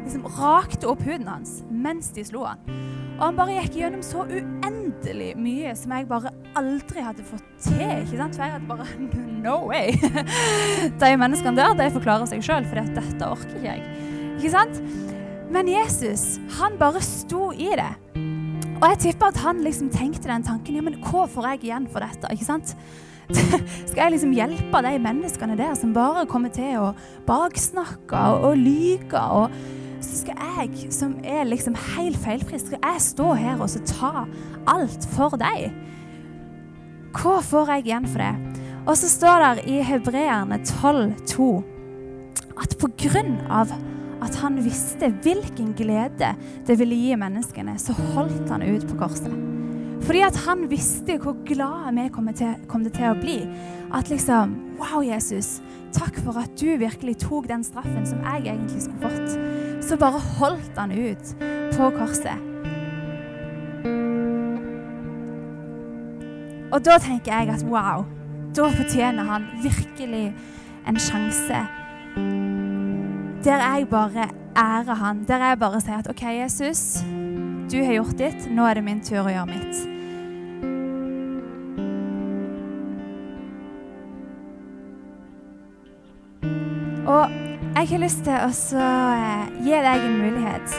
liksom 0.02 0.28
rakte 0.36 0.88
opp 0.90 1.00
huden 1.04 1.28
hans 1.28 1.62
mens 1.68 2.10
de 2.16 2.24
slo 2.28 2.44
han. 2.44 2.60
Og 3.18 3.22
han 3.24 3.38
bare 3.38 3.56
gikk 3.56 3.80
gjennom 3.80 4.04
så 4.04 4.26
uendelig 4.28 4.77
mye 5.38 5.74
som 5.78 5.92
jeg 5.94 6.08
bare 6.08 6.32
aldri 6.58 7.02
hadde 7.04 7.24
fått 7.26 7.46
til. 7.62 7.80
ikke 7.80 8.18
sant? 8.18 8.36
For 8.36 8.44
jeg 8.44 8.54
hadde 8.56 8.68
bare 8.68 8.86
No 9.44 9.60
way! 9.68 9.94
De 11.00 11.12
menneskene 11.20 11.56
der 11.58 11.76
de 11.78 11.90
forklarer 11.94 12.28
seg 12.30 12.42
sjøl, 12.44 12.66
for 12.66 12.80
dette 12.80 13.28
orker 13.28 13.58
ikke 13.58 13.68
jeg. 13.68 13.84
Ikke 14.38 14.54
sant? 14.54 14.80
Men 15.52 15.70
Jesus, 15.70 16.36
han 16.58 16.76
bare 16.80 17.00
sto 17.04 17.50
i 17.52 17.70
det. 17.78 17.92
Og 18.78 18.84
jeg 18.92 18.98
tipper 19.08 19.32
at 19.32 19.40
han 19.42 19.62
liksom 19.64 19.88
tenkte 19.90 20.30
den 20.30 20.44
tanken 20.46 20.76
ja, 20.78 20.82
men 20.84 20.98
hva 21.02 21.24
får 21.30 21.52
jeg 21.52 21.68
igjen 21.68 21.88
for 21.90 22.04
dette? 22.04 22.30
ikke 22.34 22.46
sant? 22.46 22.74
Skal 23.88 24.04
jeg 24.04 24.12
liksom 24.14 24.32
hjelpe 24.36 24.82
de 24.84 24.92
menneskene 25.04 25.56
der 25.58 25.74
som 25.76 25.92
bare 25.96 26.26
kommer 26.30 26.52
til 26.54 26.78
å 26.80 26.92
baksnakke 27.28 28.22
og, 28.32 28.46
og 28.50 28.60
lyge 28.60 29.20
og 29.20 29.58
så 30.00 30.20
skal 30.22 30.38
jeg, 30.38 30.92
som 30.94 31.16
er 31.26 31.48
liksom 31.48 31.76
helt 31.96 32.18
feilfri, 32.22 32.60
skal 32.62 32.78
jeg 32.82 33.04
stå 33.04 33.32
her 33.38 33.62
og 33.62 33.70
så 33.72 33.82
ta 33.88 34.24
alt 34.70 35.08
for 35.14 35.38
deg. 35.40 35.72
Hva 37.18 37.38
får 37.42 37.74
jeg 37.74 37.86
igjen 37.88 38.08
for 38.08 38.22
det? 38.22 38.64
Og 38.88 38.96
så 38.96 39.10
står 39.10 39.44
det 39.44 39.66
i 39.68 39.82
Hebreerne 39.84 40.60
12,2 40.64 41.50
at 42.58 42.74
på 42.80 42.90
grunn 43.04 43.36
av 43.52 43.72
at 44.24 44.40
han 44.42 44.58
visste 44.64 45.12
hvilken 45.22 45.74
glede 45.78 46.32
det 46.66 46.78
ville 46.80 46.98
gi 46.98 47.14
menneskene, 47.18 47.76
så 47.78 47.94
holdt 48.14 48.50
han 48.50 48.66
ut 48.66 48.88
på 48.88 48.98
korset. 48.98 49.57
Fordi 50.02 50.20
at 50.24 50.36
han 50.46 50.70
visste 50.70 51.18
hvor 51.18 51.36
glad 51.46 51.94
vi 51.96 52.08
kom 52.14 52.28
til, 52.34 52.54
kom 52.68 52.84
til 52.84 53.10
å 53.10 53.18
bli. 53.18 53.42
At 53.94 54.10
liksom 54.12 54.56
Wow, 54.78 55.02
Jesus. 55.02 55.58
Takk 55.92 56.20
for 56.22 56.38
at 56.38 56.52
du 56.60 56.76
virkelig 56.78 57.16
tok 57.18 57.48
den 57.48 57.64
straffen 57.66 58.06
som 58.06 58.20
jeg 58.22 58.44
egentlig 58.46 58.82
skulle 58.84 59.10
fått. 59.10 59.34
Så 59.82 59.96
bare 59.98 60.20
holdt 60.38 60.78
han 60.78 60.92
ut 60.92 61.32
på 61.74 61.90
korset. 61.96 62.38
Og 66.72 66.84
da 66.84 66.98
tenker 67.02 67.32
jeg 67.32 67.50
at 67.50 67.64
wow, 67.66 68.04
da 68.56 68.68
fortjener 68.70 69.24
han 69.24 69.48
virkelig 69.64 70.34
en 70.86 71.00
sjanse. 71.00 71.64
Der 73.44 73.64
jeg 73.64 73.88
bare 73.90 74.28
ærer 74.56 74.94
han. 74.94 75.24
Der 75.28 75.46
jeg 75.48 75.58
bare 75.58 75.80
sier 75.80 75.98
at 75.98 76.10
OK, 76.10 76.22
Jesus, 76.22 77.02
du 77.70 77.78
har 77.84 77.98
gjort 77.98 78.18
ditt. 78.18 78.48
Nå 78.50 78.66
er 78.68 78.78
det 78.78 78.84
min 78.86 79.00
tur 79.04 79.22
å 79.22 79.30
gjøre 79.32 79.48
mitt. 79.50 79.86
Og 87.08 87.36
jeg 87.78 87.88
har 87.92 88.02
lyst 88.02 88.24
til 88.26 88.34
å 88.34 88.48
eh, 88.82 89.44
gi 89.64 89.76
deg 89.86 90.06
en 90.08 90.18
mulighet. 90.20 90.78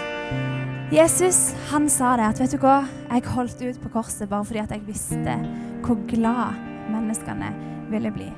Jesus 0.93 1.53
han 1.69 1.85
sa 1.89 2.15
det 2.17 2.27
at 2.27 2.41
vet 2.41 2.53
du 2.53 2.61
hva, 2.61 2.83
jeg 3.11 3.25
holdt 3.29 3.61
ut 3.61 3.79
på 3.83 3.91
korset 3.93 4.29
bare 4.29 4.45
fordi 4.45 4.61
at 4.61 4.73
jeg 4.73 4.85
visste 4.87 5.37
hvor 5.85 5.97
glad 6.09 6.57
menneskene 6.89 7.53
ville 7.89 8.13
bli. 8.13 8.29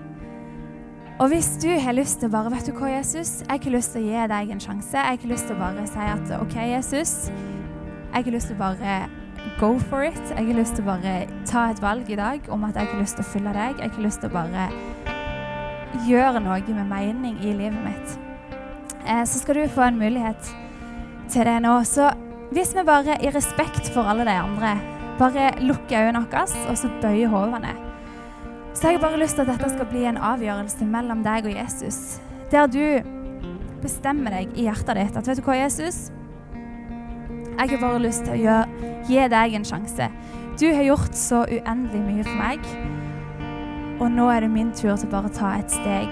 Og 1.22 1.30
hvis 1.32 1.54
du 1.62 1.70
har 1.80 1.94
lyst 1.94 2.20
til 2.20 2.32
å 2.32 2.34
bare 2.34 2.52
Vet 2.54 2.72
du 2.72 2.74
hva, 2.74 2.90
Jesus? 2.96 3.42
Jeg 3.46 3.62
har 3.64 3.76
lyst 3.76 3.94
til 3.94 4.02
å 4.02 4.08
gi 4.08 4.28
deg 4.32 4.54
en 4.56 4.64
sjanse. 4.64 4.98
Jeg 4.98 5.20
har 5.22 5.30
lyst 5.30 5.48
til 5.48 5.58
å 5.58 5.62
bare 5.62 5.88
si 5.90 6.08
at 6.16 6.32
OK, 6.40 6.56
Jesus. 6.72 7.16
Jeg 8.12 8.26
har 8.26 8.34
lyst 8.36 8.50
til 8.52 8.58
å 8.58 8.60
bare 8.60 8.96
go 9.60 9.78
for 9.80 10.04
it. 10.04 10.20
Jeg 10.36 10.48
har 10.50 10.58
lyst 10.58 10.76
til 10.76 10.84
å 10.84 10.92
bare 10.92 11.14
ta 11.48 11.70
et 11.72 11.80
valg 11.82 12.10
i 12.12 12.18
dag 12.20 12.50
om 12.52 12.66
at 12.68 12.76
jeg 12.76 12.90
har 12.92 13.00
lyst 13.00 13.18
til 13.18 13.24
å 13.24 13.30
følge 13.32 13.54
deg. 13.56 13.80
Jeg 13.80 13.94
har 13.96 14.04
lyst 14.04 14.20
til 14.24 14.32
å 14.32 14.36
bare 14.36 14.66
gjøre 16.08 16.42
noe 16.44 16.76
med 16.76 16.90
mening 16.92 17.40
i 17.40 17.54
livet 17.56 17.80
mitt. 17.86 18.18
Eh, 19.06 19.24
så 19.24 19.40
skal 19.40 19.62
du 19.62 19.72
få 19.72 19.88
en 19.88 20.00
mulighet 20.02 20.52
til 21.32 21.48
det 21.48 21.58
nå. 21.64 21.78
Så 21.88 22.12
hvis 22.52 22.76
vi 22.76 22.84
bare 22.88 23.18
i 23.24 23.32
respekt 23.32 23.94
for 23.96 24.04
alle 24.04 24.28
de 24.28 24.36
andre 24.36 24.76
bare 25.20 25.54
lukker 25.64 26.10
øynene 26.10 26.26
våre 26.28 26.68
og 26.68 26.78
så 26.78 26.92
bøyer 27.02 27.32
hodene, 27.32 27.76
så 28.74 28.88
jeg 28.88 29.00
har 29.00 29.08
bare 29.08 29.20
lyst 29.20 29.36
til 29.36 29.48
at 29.48 29.56
dette 29.56 29.72
skal 29.72 29.88
bli 29.92 30.06
en 30.08 30.20
avgjørelse 30.20 30.86
mellom 30.88 31.24
deg 31.24 31.48
og 31.48 31.56
Jesus. 31.56 32.20
Der 32.52 32.68
du 32.68 32.84
bestemmer 33.82 34.36
deg 34.36 34.52
i 34.56 34.68
hjertet 34.68 35.00
ditt 35.00 35.18
at 35.18 35.28
vet 35.28 35.40
du 35.40 35.48
hva, 35.48 35.58
Jesus? 35.60 36.10
Jeg 37.62 37.70
har 37.70 37.82
bare 37.84 38.02
lyst 38.02 38.24
til 38.26 38.34
å 38.34 38.40
gjøre, 38.42 38.92
gi 39.06 39.26
deg 39.30 39.54
en 39.54 39.66
sjanse. 39.70 40.08
Du 40.58 40.64
har 40.74 40.82
gjort 40.82 41.14
så 41.14 41.44
uendelig 41.46 42.00
mye 42.02 42.24
for 42.26 42.40
meg, 42.40 42.64
og 44.02 44.08
nå 44.10 44.26
er 44.34 44.42
det 44.42 44.50
min 44.50 44.72
tur 44.74 44.96
til 44.98 45.12
bare 45.12 45.30
å 45.30 45.36
ta 45.36 45.52
et 45.60 45.70
steg. 45.70 46.10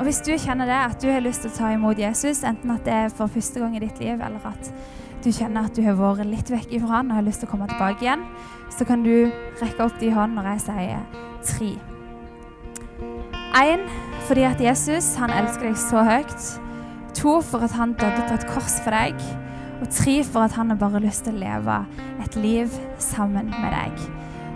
Og 0.00 0.02
Hvis 0.08 0.18
du 0.26 0.32
kjenner 0.34 0.66
det, 0.66 0.80
at 0.90 0.98
du 0.98 1.06
har 1.06 1.22
lyst 1.22 1.46
til 1.46 1.52
å 1.52 1.56
ta 1.56 1.70
imot 1.70 2.02
Jesus, 2.02 2.42
enten 2.42 2.74
at 2.74 2.82
det 2.84 2.96
er 2.96 3.14
for 3.14 3.30
første 3.30 3.62
gang 3.62 3.78
i 3.78 3.84
ditt 3.84 4.02
liv, 4.02 4.18
eller 4.18 4.42
at 4.50 4.72
du 5.22 5.30
kjenner 5.30 5.70
at 5.70 5.78
du 5.78 5.84
har 5.86 5.94
vært 6.02 6.26
litt 6.26 6.50
vekk 6.50 6.74
ifra 6.80 6.98
han 6.98 7.14
og 7.14 7.20
har 7.20 7.28
lyst 7.30 7.44
til 7.44 7.48
å 7.48 7.54
komme 7.54 7.70
tilbake 7.70 8.02
igjen, 8.02 8.26
så 8.74 8.90
kan 8.90 9.06
du 9.06 9.30
rekke 9.62 9.86
opp 9.86 10.02
de 10.02 10.10
hånd 10.18 10.34
når 10.34 10.50
jeg 10.56 10.66
sier 10.66 11.06
tre. 11.46 11.72
Én 13.62 13.86
fordi 14.26 14.50
at 14.50 14.60
Jesus 14.60 15.14
han 15.22 15.30
elsker 15.30 15.70
deg 15.70 15.78
så 15.78 16.02
høyt. 16.02 16.52
To 17.22 17.38
for 17.40 17.62
at 17.62 17.78
han 17.78 17.94
døde 17.94 18.26
på 18.26 18.34
et 18.34 18.50
kors 18.50 18.80
for 18.82 18.90
deg. 18.90 19.45
Og 19.80 19.88
tre 19.92 20.14
for 20.24 20.46
at 20.46 20.56
han 20.56 20.70
har 20.72 20.78
bare 20.80 21.02
lyst 21.04 21.26
til 21.26 21.36
å 21.36 21.42
leve 21.42 21.76
et 22.24 22.36
liv 22.40 22.72
sammen 23.02 23.50
med 23.52 23.74
deg. 23.74 24.06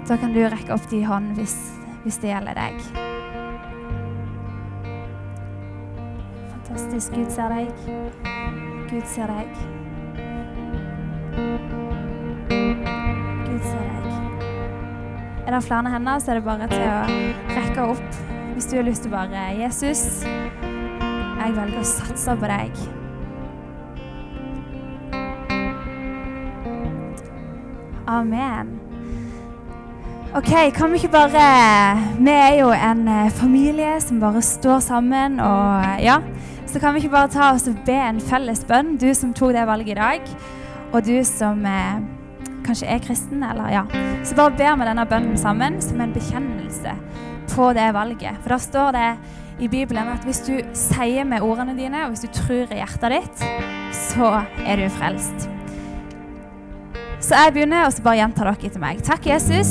Da 0.08 0.16
kan 0.18 0.32
du 0.34 0.40
rekke 0.42 0.74
opp 0.74 0.86
de 0.90 1.02
hånd 1.06 1.34
hvis, 1.36 1.56
hvis 2.04 2.18
det 2.22 2.32
gjelder 2.32 2.56
deg. 2.56 2.80
Fantastisk. 6.54 7.12
Gud 7.14 7.30
ser 7.34 7.52
deg. 7.52 7.68
Gud 8.90 9.06
ser 9.12 9.30
deg. 9.30 9.60
Gud 13.44 13.62
ser 13.68 13.84
deg. 13.84 14.08
Er 15.46 15.56
det 15.56 15.64
flere 15.66 15.92
hender, 15.94 16.18
så 16.18 16.32
er 16.32 16.40
det 16.40 16.46
bare 16.46 16.70
til 16.70 16.86
å 16.86 17.00
rekke 17.56 17.88
opp 17.92 18.20
hvis 18.54 18.66
du 18.70 18.76
har 18.76 18.84
lyst 18.84 19.06
til 19.06 19.12
å 19.12 19.16
bare 19.16 19.44
Jesus, 19.56 20.02
jeg 20.24 21.54
velger 21.56 21.80
å 21.80 21.86
satse 21.86 22.34
på 22.36 22.50
deg. 22.50 22.99
Amen. 28.10 28.80
OK, 30.34 30.50
kan 30.74 30.90
vi 30.90 30.98
ikke 30.98 31.12
bare 31.14 31.42
Vi 32.18 32.30
er 32.30 32.56
jo 32.60 32.70
en 32.74 33.08
eh, 33.08 33.30
familie 33.34 33.96
som 34.02 34.20
bare 34.22 34.42
står 34.42 34.80
sammen, 34.82 35.40
og 35.42 36.02
ja 36.02 36.16
Så 36.66 36.82
kan 36.82 36.94
vi 36.94 37.04
ikke 37.04 37.12
bare 37.14 37.30
ta 37.30 37.52
oss 37.54 37.68
og 37.70 37.78
be 37.86 37.94
en 37.98 38.18
felles 38.22 38.64
bønn, 38.66 38.96
du 38.98 39.08
som 39.14 39.34
tok 39.34 39.54
det 39.54 39.66
valget 39.66 39.94
i 39.94 39.98
dag, 39.98 40.32
og 40.92 41.06
du 41.06 41.16
som 41.26 41.62
eh, 41.66 42.02
kanskje 42.66 42.90
er 42.90 43.02
kristen, 43.02 43.42
eller 43.46 43.70
ja. 43.74 43.84
Så 44.26 44.38
bare 44.38 44.54
ber 44.58 44.78
vi 44.78 44.90
denne 44.90 45.06
bønnen 45.10 45.38
sammen 45.38 45.78
som 45.82 46.02
en 46.02 46.14
bekjennelse 46.14 46.94
på 47.54 47.72
det 47.74 47.90
valget. 47.94 48.38
For 48.42 48.54
da 48.54 48.58
står 48.62 48.98
det 48.98 49.08
i 49.66 49.70
Bibelen 49.70 50.10
at 50.14 50.26
hvis 50.26 50.44
du 50.46 50.54
sier 50.78 51.26
med 51.26 51.42
ordene 51.42 51.74
dine, 51.78 52.04
og 52.06 52.14
hvis 52.14 52.26
du 52.26 52.34
tror 52.42 52.70
i 52.70 52.82
hjertet 52.82 53.18
ditt, 53.18 53.48
så 54.10 54.36
er 54.62 54.78
du 54.78 54.86
frelst. 54.94 55.50
Så 57.30 57.36
jeg 57.36 57.52
begynner, 57.52 57.84
og 57.86 57.92
så 57.94 58.02
bare 58.02 58.18
gjentar 58.18 58.48
dere 58.48 58.66
etter 58.66 58.80
meg. 58.82 59.00
Takk, 59.06 59.26
Jesus, 59.30 59.68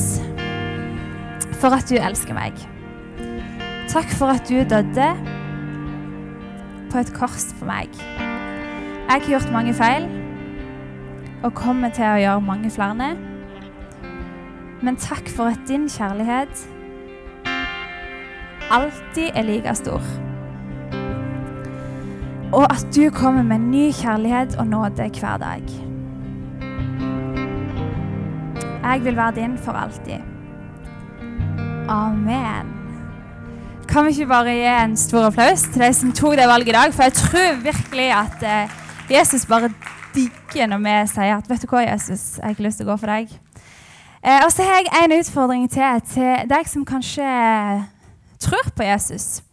for 1.59 1.75
at 1.75 1.89
du 1.91 1.97
elsker 1.99 2.31
meg. 2.31 2.55
Takk 3.91 4.13
for 4.15 4.31
at 4.31 4.47
du 4.47 4.61
døde 4.63 5.07
på 6.87 7.01
et 7.01 7.11
kors 7.17 7.49
for 7.57 7.67
meg. 7.67 7.91
Jeg 7.99 9.11
har 9.11 9.27
gjort 9.27 9.51
mange 9.51 9.73
feil 9.75 10.07
og 11.43 11.51
kommer 11.57 11.91
til 11.91 12.07
å 12.07 12.21
gjøre 12.21 12.45
mange 12.47 12.71
flere. 12.71 13.09
Men 14.79 14.95
takk 14.95 15.27
for 15.27 15.51
at 15.51 15.67
din 15.67 15.91
kjærlighet 15.91 16.63
alltid 18.71 19.35
er 19.35 19.49
like 19.51 19.75
stor. 19.81 20.07
Og 22.55 22.63
at 22.71 22.87
du 22.95 23.09
kommer 23.11 23.43
med 23.43 23.67
ny 23.67 23.89
kjærlighet 23.91 24.55
og 24.55 24.71
nåde 24.71 25.11
hver 25.19 25.43
dag. 25.43 25.88
Jeg 28.89 29.03
vil 29.05 29.15
være 29.15 29.35
din 29.35 29.57
for 29.57 29.71
alltid. 29.77 30.17
Amen. 31.89 32.71
Kan 33.89 34.05
vi 34.05 34.09
ikke 34.09 34.25
bare 34.25 34.53
gi 34.53 34.65
en 34.65 34.95
stor 34.97 35.27
applaus 35.27 35.61
til 35.61 35.83
de 35.83 35.89
som 35.93 36.13
tok 36.13 36.37
det 36.39 36.47
valget 36.49 36.71
i 36.71 36.73
dag? 36.73 36.93
For 36.93 37.03
jeg 37.03 37.13
tror 37.13 37.59
virkelig 37.61 38.07
at 38.13 38.43
eh, 38.43 38.73
Jesus 39.11 39.45
bare 39.45 39.69
digger 40.15 40.71
når 40.71 40.81
vi 40.87 40.95
sier 41.11 41.35
at 41.35 41.49
vet 41.49 41.61
du 41.61 41.69
hva, 41.69 41.83
Jesus, 41.85 42.23
jeg 42.37 42.43
har 42.43 42.57
ikke 42.57 42.65
lyst 42.65 42.81
til 42.81 42.89
å 42.89 42.91
gå 42.91 42.97
for 43.03 43.13
deg. 43.13 43.37
Eh, 44.25 44.41
og 44.41 44.49
så 44.55 44.65
har 44.65 44.81
jeg 44.81 45.03
en 45.03 45.17
utfordring 45.19 45.69
til 45.69 46.01
til 46.09 46.49
deg 46.49 46.73
som 46.73 46.85
kanskje 46.85 47.29
tror 48.41 48.73
på 48.73 48.89
Jesus. 48.89 49.43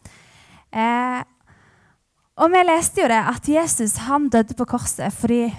Eh, 0.72 1.20
og 2.40 2.52
vi 2.56 2.66
leste 2.72 3.04
jo 3.04 3.12
det 3.12 3.20
at 3.36 3.48
Jesus 3.48 4.00
han 4.08 4.32
døde 4.32 4.56
på 4.56 4.64
korset 4.64 5.12
fordi 5.12 5.52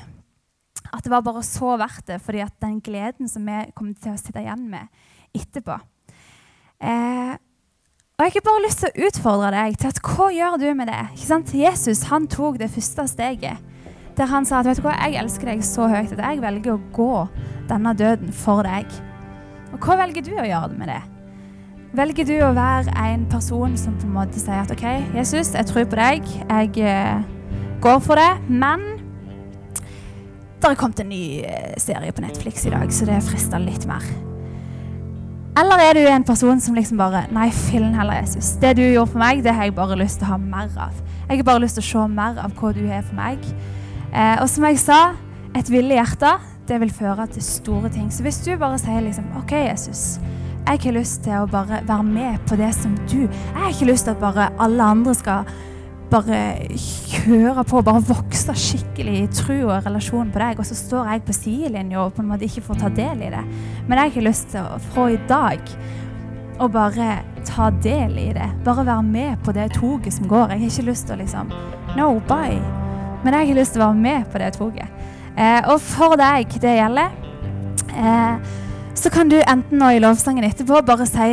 at 0.98 1.06
det 1.06 1.14
var 1.14 1.26
bare 1.26 1.44
så 1.46 1.76
verdt 1.80 2.08
det, 2.10 2.22
fordi 2.26 2.42
at 2.44 2.56
den 2.64 2.80
gleden 2.84 3.30
som 3.30 3.46
vi 3.46 3.64
kommer 3.78 3.98
til 4.02 4.16
å 4.16 4.20
sitte 4.20 4.42
igjen 4.44 4.66
med 4.72 4.90
etterpå. 5.38 5.78
Eh, 6.82 7.36
og 8.18 8.26
Jeg 8.26 8.34
har 8.34 8.46
bare 8.48 8.66
lyst 8.66 8.82
til 8.82 8.90
å 8.90 9.08
utfordre 9.08 9.50
deg 9.54 9.76
til 9.78 9.92
at 9.94 10.00
hva 10.02 10.28
gjør 10.34 10.56
du 10.58 10.68
med 10.74 10.90
det? 10.90 11.04
Ikke 11.14 11.30
sant? 11.30 11.54
Jesus 11.54 12.08
han 12.10 12.26
tok 12.26 12.58
det 12.58 12.72
første 12.74 13.06
steget 13.12 13.64
der 14.18 14.26
han 14.32 14.48
sa 14.50 14.60
at 14.60 14.66
vet 14.66 14.80
du 14.80 14.86
hva, 14.88 14.96
jeg 15.06 15.20
elsker 15.22 15.52
deg 15.52 15.60
så 15.66 15.86
høyt 15.92 16.16
at 16.16 16.24
jeg 16.24 16.42
velger 16.42 16.74
å 16.74 16.82
gå 16.96 17.12
denne 17.70 17.94
døden 17.98 18.34
for 18.34 18.66
deg. 18.66 18.90
Og 19.76 19.84
hva 19.84 20.00
velger 20.02 20.26
du 20.26 20.32
å 20.34 20.48
gjøre 20.48 20.74
med 20.74 20.90
det? 20.90 21.02
Velger 21.98 22.28
du 22.28 22.34
å 22.42 22.54
være 22.58 22.94
en 22.98 23.28
person 23.30 23.78
som 23.78 23.94
på 24.00 24.08
en 24.10 24.16
måte 24.18 24.42
sier 24.42 24.64
at 24.64 24.74
OK, 24.74 24.86
Jesus, 25.14 25.54
jeg 25.54 25.70
tror 25.70 25.86
på 25.90 26.00
deg, 26.00 26.26
jeg 26.50 26.82
eh, 26.82 27.22
går 27.84 28.02
for 28.04 28.18
det, 28.18 28.32
men 28.50 28.97
det 30.58 30.72
har 30.72 30.80
kommet 30.80 31.00
en 31.04 31.10
ny 31.12 31.44
eh, 31.46 31.76
serie 31.78 32.12
på 32.12 32.24
Netflix 32.24 32.66
i 32.66 32.74
dag, 32.74 32.94
så 32.94 33.06
det 33.06 33.20
frister 33.28 33.62
litt 33.62 33.86
mer. 33.90 34.06
Eller 35.58 35.82
er 35.82 35.98
du 35.98 36.04
en 36.06 36.26
person 36.26 36.60
som 36.62 36.76
liksom 36.78 37.00
bare 37.02 37.24
Nei, 37.34 37.48
fillen 37.50 37.96
heller, 37.98 38.20
Jesus. 38.22 38.56
Det 38.62 38.76
du 38.78 38.84
gjorde 38.84 39.12
for 39.14 39.22
meg, 39.22 39.42
det 39.46 39.56
har 39.58 39.70
jeg 39.70 39.78
bare 39.78 39.98
lyst 39.98 40.22
til 40.22 40.28
å 40.28 40.36
ha 40.36 40.42
mer 40.42 40.70
av. 40.78 40.98
Jeg 41.30 41.40
har 41.40 41.48
bare 41.48 41.64
lyst 41.64 41.80
til 41.80 41.86
å 41.86 41.88
se 41.88 42.04
mer 42.14 42.38
av 42.44 42.54
hva 42.58 42.74
du 42.76 42.84
har 42.90 43.06
for 43.06 43.18
meg. 43.18 43.48
Eh, 44.12 44.36
og 44.42 44.46
som 44.50 44.68
jeg 44.70 44.82
sa, 44.82 45.00
et 45.58 45.70
villig 45.72 45.98
hjerte 45.98 46.36
det 46.68 46.82
vil 46.84 46.92
føre 46.92 47.26
til 47.32 47.44
store 47.46 47.90
ting. 47.94 48.12
Så 48.14 48.26
hvis 48.26 48.42
du 48.46 48.52
bare 48.60 48.78
sier 48.82 49.02
liksom 49.02 49.30
OK, 49.40 49.56
Jesus. 49.70 50.18
Jeg 50.68 50.82
har 50.84 50.98
lyst 50.98 51.24
til 51.24 51.38
å 51.40 51.48
bare 51.48 51.80
være 51.88 52.04
med 52.04 52.42
på 52.50 52.58
det 52.60 52.74
som 52.76 52.92
du 53.08 53.22
Jeg 53.22 53.54
har 53.56 53.70
ikke 53.72 53.88
lyst 53.88 54.04
til 54.04 54.18
at 54.18 54.20
bare 54.20 54.50
alle 54.60 54.84
andre 54.84 55.14
skal 55.16 55.48
bare 56.12 56.40
kjøre 56.80 57.64
på, 57.68 57.82
bare 57.84 58.04
vokse 58.08 58.56
skikkelig 58.56 59.16
i 59.20 59.30
tro 59.36 59.58
og 59.68 59.86
relasjon 59.86 60.32
på 60.32 60.42
deg, 60.42 60.60
og 60.62 60.68
så 60.68 60.78
står 60.78 61.12
jeg 61.12 61.24
på 61.28 61.36
sidelinja 61.36 62.04
og 62.04 62.14
på 62.16 62.24
en 62.24 62.30
måte 62.32 62.48
ikke 62.48 62.64
får 62.70 62.82
ta 62.84 62.92
del 62.96 63.26
i 63.28 63.32
det. 63.34 63.44
Men 63.90 64.02
jeg 64.04 64.16
har 64.16 64.28
lyst 64.30 64.52
til 64.54 64.64
å 64.64 64.80
fra 64.90 65.10
i 65.12 65.20
dag 65.30 65.74
å 66.64 66.70
bare 66.72 67.10
ta 67.48 67.70
del 67.84 68.18
i 68.20 68.30
det. 68.36 68.48
Bare 68.66 68.86
være 68.88 69.06
med 69.06 69.44
på 69.46 69.54
det 69.56 69.70
toget 69.76 70.16
som 70.16 70.28
går. 70.30 70.54
Jeg 70.54 70.64
har 70.64 70.72
ikke 70.72 70.90
lyst 70.90 71.08
til 71.08 71.18
å 71.18 71.22
liksom 71.22 71.52
No, 71.98 72.12
bye. 72.30 72.62
Men 73.24 73.34
jeg 73.34 73.50
har 73.50 73.58
lyst 73.58 73.74
til 73.76 73.82
å 73.82 73.88
være 73.88 74.02
med 74.02 74.28
på 74.32 74.42
det 74.42 74.52
toget. 74.58 74.98
Eh, 75.38 75.62
og 75.70 75.80
for 75.82 76.18
deg 76.20 76.52
det 76.62 76.76
gjelder, 76.78 77.14
eh, 77.94 78.56
så 78.98 79.12
kan 79.14 79.30
du 79.30 79.38
enten 79.38 79.78
nå 79.78 79.92
i 79.94 80.00
lovsangen 80.02 80.46
etterpå 80.48 80.80
bare 80.86 81.06
si, 81.06 81.28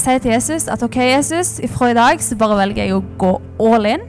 si 0.00 0.14
til 0.24 0.32
Jesus 0.32 0.68
at 0.72 0.82
OK, 0.82 0.96
Jesus, 0.96 1.58
ifra 1.60 1.90
i 1.90 1.96
dag 1.98 2.22
så 2.24 2.38
bare 2.40 2.56
velger 2.62 2.86
jeg 2.86 2.96
å 2.96 3.02
gå 3.20 3.34
all 3.60 3.88
in. 3.90 4.06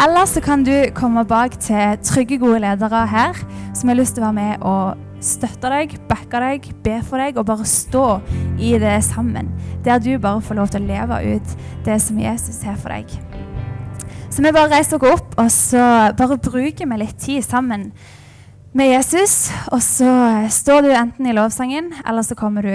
Eller 0.00 0.28
så 0.30 0.40
kan 0.40 0.62
du 0.64 0.72
komme 0.96 1.26
bak 1.28 1.58
til 1.60 1.98
trygge, 2.06 2.38
gode 2.40 2.62
ledere 2.62 3.02
her 3.10 3.36
som 3.76 3.90
har 3.90 3.98
lyst 3.98 4.16
til 4.16 4.24
å 4.24 4.30
være 4.30 4.38
med 4.38 4.66
og 4.66 5.24
støtte 5.24 5.72
deg, 5.72 5.96
backe 6.08 6.40
deg, 6.40 6.68
be 6.84 7.00
for 7.04 7.20
deg 7.20 7.40
og 7.40 7.48
bare 7.50 7.66
stå 7.66 8.06
i 8.62 8.76
det 8.80 9.00
sammen. 9.04 9.50
Der 9.84 10.00
du 10.00 10.14
bare 10.22 10.40
får 10.44 10.60
lov 10.60 10.70
til 10.72 10.86
å 10.86 10.88
leve 10.88 11.18
ut 11.34 11.56
det 11.84 11.98
som 12.04 12.20
Jesus 12.22 12.62
har 12.64 12.78
for 12.78 12.94
deg. 12.94 13.10
Så 14.30 14.44
vi 14.44 14.54
bare 14.54 14.70
reiser 14.70 15.02
oss 15.02 15.18
opp, 15.18 15.34
og 15.40 15.50
så 15.50 15.82
bare 16.16 16.38
bruker 16.38 16.86
vi 16.86 17.00
litt 17.00 17.18
tid 17.18 17.42
sammen 17.44 17.90
med 18.72 18.92
Jesus. 18.92 19.50
Og 19.72 19.82
så 19.82 20.10
står 20.50 20.84
du 20.86 20.92
enten 20.92 21.26
i 21.26 21.36
lovsangen, 21.36 21.92
eller 22.06 22.22
så 22.22 22.34
kommer 22.38 22.62
du 22.62 22.74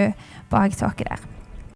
bak 0.49 0.77
taket 0.77 1.09
der. 1.09 1.32